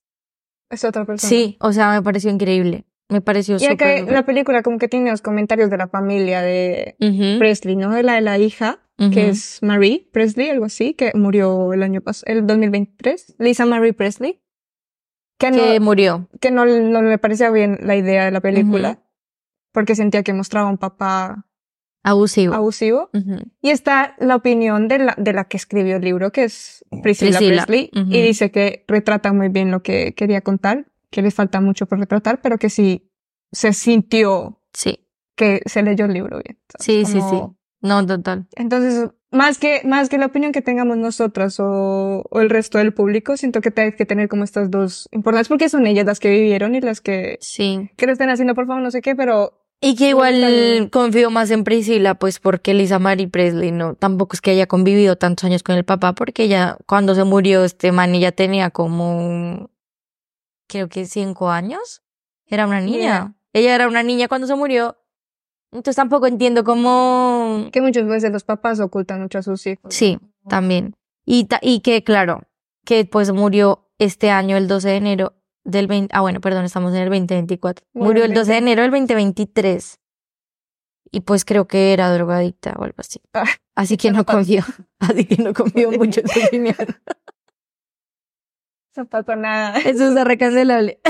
[0.69, 1.29] es otra persona.
[1.29, 2.85] sí, o sea, me pareció increíble.
[3.09, 4.13] Me pareció Y acá súper...
[4.13, 7.91] la película como que tiene los comentarios de la familia de Ujú, Presley, ¿no?
[7.91, 9.11] De la de la hija, ujú.
[9.11, 13.35] que es Marie Presley, algo así, que murió el año pasado, el 2023.
[13.39, 14.41] Lisa Marie Presley.
[15.41, 16.29] Que no, que murió.
[16.39, 18.99] que no, no le parecía bien la idea de la película,
[19.73, 21.47] porque sentía que mostraba un papá
[22.03, 22.53] Abusivo.
[22.53, 23.09] abusivo.
[23.13, 23.37] Ujú.
[23.61, 27.37] Y está la opinión de la, de la que escribió el libro, que es Priscilla,
[27.39, 28.11] Priscilla, Presley, ujú.
[28.11, 31.99] y dice que retrata muy bien lo que quería contar, que le falta mucho por
[31.99, 33.11] retratar, pero que sí
[33.51, 36.57] se sintió Sí, que se leyó el libro bien.
[36.69, 36.85] ¿sabes?
[36.85, 37.19] sí, sí, sí.
[37.19, 38.47] Como- No, total.
[38.55, 42.93] Entonces, más que, más que la opinión que tengamos nosotras o, o el resto del
[42.93, 46.29] público, siento que hay que tener como estas dos importantes, porque son ellas las que
[46.29, 47.89] vivieron y las que, Sí.
[47.97, 51.31] que lo estén haciendo, por favor, no sé qué, pero Y que No, igual confío
[51.31, 55.45] más en Priscila, pues porque Lisa Marie Presley no, tampoco es que haya convivido tantos
[55.45, 59.69] años con el papá, porque ella, cuando se murió este man, ella tenía como
[60.67, 62.03] creo que cinco años.
[62.45, 63.33] Era una niña.
[63.53, 64.97] Ella era una niña cuando se murió.
[65.71, 67.69] Entonces tampoco entiendo cómo...
[67.71, 69.93] Que muchas veces los papás ocultan mucho a sus hijos.
[69.93, 70.19] Sí,
[70.49, 70.95] también.
[71.25, 72.41] Y, ta- y que, claro,
[72.85, 76.13] que pues murió este año, el 12 de enero del 20...
[76.13, 77.85] Ah, bueno, perdón, estamos en el 2024.
[77.93, 79.99] Bueno, murió el el 12 de enero del 2023.
[81.13, 83.21] Y pues creo que era drogadicta o algo así.
[83.33, 83.45] Ah,
[83.75, 84.63] Así que no confío.
[84.99, 86.75] Así que no confío mucho en su opinión.
[88.97, 89.77] No pasa nada.
[89.79, 90.99] Eso es recancelable.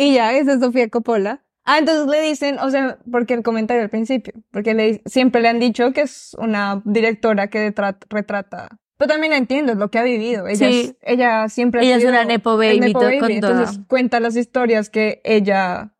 [0.00, 1.44] Y ya, esa es Sofía Coppola.
[1.70, 5.48] Ah, entonces le dicen, o sea, porque el comentario al principio, porque le, siempre le
[5.48, 7.74] han dicho que es una directora que
[8.08, 8.78] retrata.
[8.96, 10.46] Pero también la entiendo, es lo que ha vivido.
[10.48, 10.80] Ella, Sí.
[10.80, 13.52] es- ella siempre ha Ella es sido una nepo baby, nepo baby, con toda.
[13.52, 15.94] Entonces cuenta las historias que ella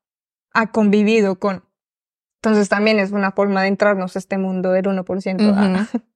[0.54, 1.64] ha convivido con.
[2.42, 6.02] Entonces también es una forma de entrarnos a este mundo del 1% a, Ujú.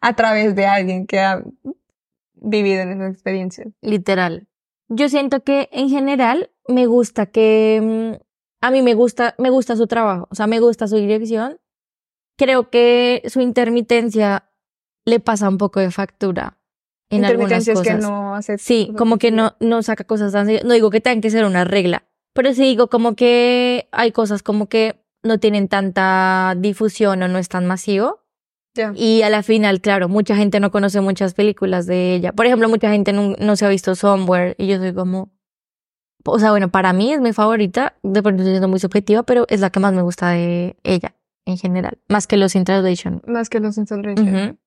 [0.00, 1.42] a través de alguien que ha
[2.34, 3.66] vivido en esa experiencia.
[3.80, 4.48] Literal.
[4.88, 8.22] Yo siento que en general me gusta que mm,
[8.62, 11.58] a mí me gusta me gusta su trabajo, o sea, me gusta su dirección.
[12.38, 14.48] Creo que su intermitencia
[15.04, 16.58] le pasa un poco de factura
[17.10, 17.86] en algunas cosas.
[17.86, 18.56] que no hace.
[18.56, 20.46] Sí, como que no no saca cosas tan.
[20.64, 24.42] No digo que tengan que ser una regla, pero sí digo como que hay cosas
[24.42, 28.20] como que no tienen tanta difusión o no es tan masivo.
[28.74, 28.92] Ya.
[28.96, 32.32] Y a la final, claro, mucha gente no conoce muchas películas de ella.
[32.32, 35.30] Por ejemplo, mucha gente no, no se ha visto Somewhere y yo soy como...
[36.24, 39.60] O sea, bueno, para mí es mi favorita, de pronto siendo muy subjetiva, pero es
[39.60, 41.14] la que más me gusta de ella
[41.44, 43.20] en general, más que los in Translation.
[43.26, 44.14] Más que los Instagram.
[44.14, 44.58] Ujú.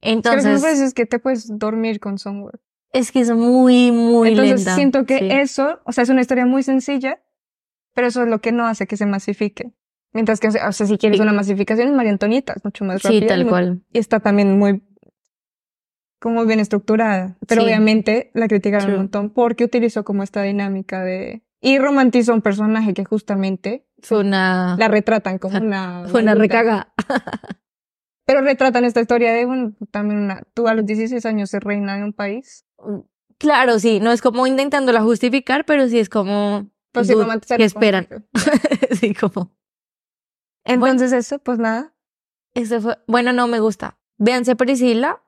[0.00, 2.58] Entonces, Entonces, veces que te puedes dormir con Somewhere.
[2.92, 4.74] es que es muy, muy Entonces lenta.
[4.74, 5.28] siento que Sí.
[5.30, 7.22] eso, o sea, es una historia muy sencilla,
[7.94, 9.72] pero eso es lo que no hace que se masifique.
[10.12, 11.22] Mientras que, o sea, si quieres Sí.
[11.22, 13.24] una masificación es María Antonieta, es mucho más Sí, rápida.
[13.24, 13.82] y tal cual.
[13.92, 14.82] Y está también muy,
[16.22, 17.36] como bien estructurada.
[17.48, 17.66] Pero Sí.
[17.66, 18.94] obviamente la criticaron True.
[18.94, 21.42] un montón porque utilizó como esta dinámica de...
[21.60, 26.04] Y romantizó un personaje que justamente Fue una, la retratan como una...
[26.08, 26.92] fue una recaga.
[28.24, 30.42] Pero retratan esta historia de, bueno, también una...
[30.54, 32.64] Tú a los 16 años ser reina de un país.
[33.38, 36.70] Claro, sí, no es como intentándola justificar, pero sí es como...
[36.92, 38.06] Pues sí, dude, romantizar ¿Qué el esperan?
[38.92, 39.52] sí, como...
[40.64, 41.94] Entonces eso, pues nada.
[42.54, 43.98] Ese fue, bueno, no me gusta.
[44.18, 45.20] Véanse Priscila,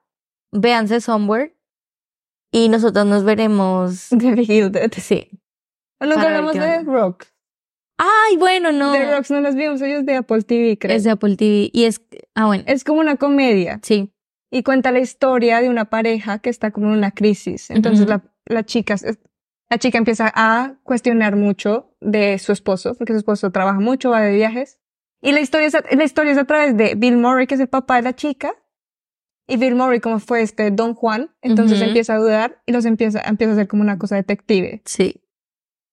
[0.55, 1.55] véanse Somewhere
[2.51, 4.09] y nosotros nos veremos.
[4.97, 5.31] Sí.
[6.01, 6.83] Nunca Para hablamos de onda.
[6.83, 7.25] Rock.
[7.99, 8.93] Ay, bueno, no.
[8.93, 10.97] De Rocks no las vimos, ellos de Apple TV, creo.
[10.97, 12.03] Es de Apple TV y es,
[12.35, 14.13] ah, bueno, Es como una comedia sí.
[14.51, 17.71] y cuenta la historia de una pareja que está como en una crisis.
[17.71, 18.11] Entonces Ujú.
[18.11, 18.97] la, la chica,
[19.71, 24.21] la chica empieza a cuestionar mucho de su esposo, porque su esposo trabaja mucho, va
[24.21, 24.81] de viajes.
[25.23, 27.61] Y la historia es a, la historia es a través de Bill Murray, que es
[27.61, 28.53] el papá de la chica.
[29.47, 31.89] Y Bill Murray, como fue este Don Juan, entonces Ujú.
[31.89, 34.81] empieza a dudar y los empieza, empieza a hacer como una cosa detective.
[34.87, 35.21] Sí.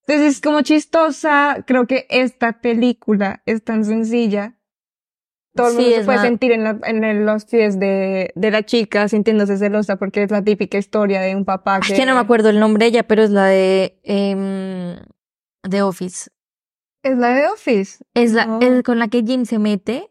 [0.08, 1.64] Entonces es como chistosa.
[1.68, 4.58] Creo que esta película es tan sencilla.
[5.54, 8.64] Todo el Sí, mundo se puede sentir en, la- en los pies de, de la
[8.64, 11.96] chica sintiéndose celosa porque es la típica historia de un papá Es que...
[11.96, 14.00] que no me acuerdo el nombre de ella, pero es la de
[15.70, 16.30] The Office.
[17.04, 18.04] Es la de Office.
[18.14, 18.60] Es la No.
[18.62, 20.10] es con la que Jim se mete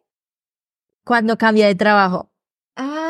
[1.05, 2.30] cuando cambia de trabajo.
[2.76, 3.09] Ah,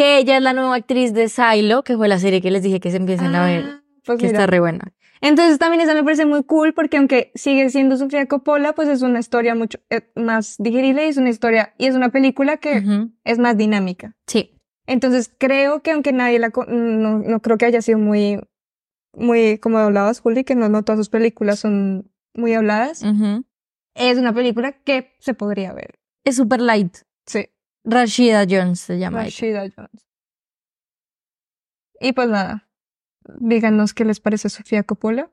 [0.00, 2.80] Que ella es la nueva actriz de Silo, que fue la serie que les dije
[2.80, 4.38] que se empiecen a ver, ah, pues que mira.
[4.38, 4.94] está re buena.
[5.20, 9.02] Entonces también esa me parece muy cool porque aunque sigue siendo Sofía Coppola, pues es
[9.02, 12.82] una historia mucho eh, más digerible y es una historia y es una película que
[13.24, 14.16] es más dinámica.
[14.26, 14.56] Sí.
[14.86, 16.50] Entonces creo que aunque nadie la...
[16.66, 18.40] No, no creo que haya sido muy...
[19.12, 23.04] Muy, como hablabas, Juli, que no, no todas sus películas son muy habladas.
[23.94, 25.98] Es una película que se podría ver.
[26.24, 26.96] Es super light.
[27.26, 27.50] Sí.
[27.84, 29.20] Rashida Jones se llama.
[29.20, 29.24] ella.
[29.26, 30.06] Rashida Jones.
[32.00, 32.68] Y pues nada.
[33.38, 35.30] Díganos qué les parece Sofía Coppola.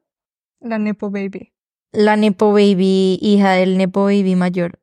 [0.60, 1.54] La Nepo Baby.
[1.92, 4.80] La Nepo Baby, hija del Nepo Baby mayor.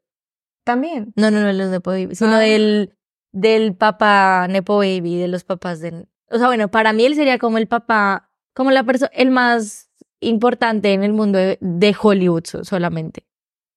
[0.64, 1.12] También.
[1.16, 2.38] No, no, no, los Nepo Baby, sino Ah.
[2.40, 2.96] del,
[3.32, 6.06] del papá Nepo Baby, de los papás de...
[6.30, 9.90] O sea, bueno, para mí él sería como el papá, como la persona, el más
[10.20, 13.26] importante en el mundo de, de Hollywood so- solamente.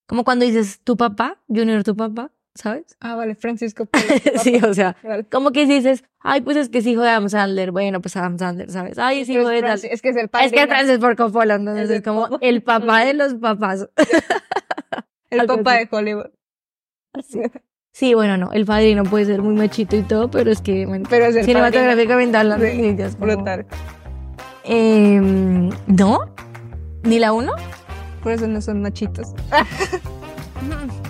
[0.08, 2.98] Como cuando dices tu papá, Junior tu papá, ¿sabes?
[3.00, 4.40] Ah, vale, Francisco Coppola.
[4.44, 5.24] sí, o sea, Vale.
[5.26, 8.38] como que dices, ay, pues es que es hijo de Adam Sandler, bueno, pues Adam
[8.38, 8.98] Sandler, ¿sabes?
[8.98, 9.80] Ay, es hijo de tal.
[9.84, 10.52] Es que es el Es padre.
[10.52, 13.88] que Francis Ford Coppola, entonces Es es, como el papá de los papás.
[15.30, 16.28] el papá de Hollywood.
[17.94, 21.06] Sí, bueno, no, el padrino puede ser muy machito y todo, pero es que bueno,
[21.10, 23.66] Pero es el cinematográficamente hablando, Sí, es como- Brutal.
[24.66, 26.20] Em, ¿No?
[27.04, 27.54] ¿Ni la uno?
[28.22, 29.34] Por eso no son machitos.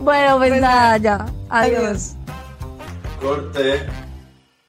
[0.00, 1.26] Bueno, pues Pues nada, ya.
[1.50, 2.14] Adiós.
[3.20, 3.86] Corte.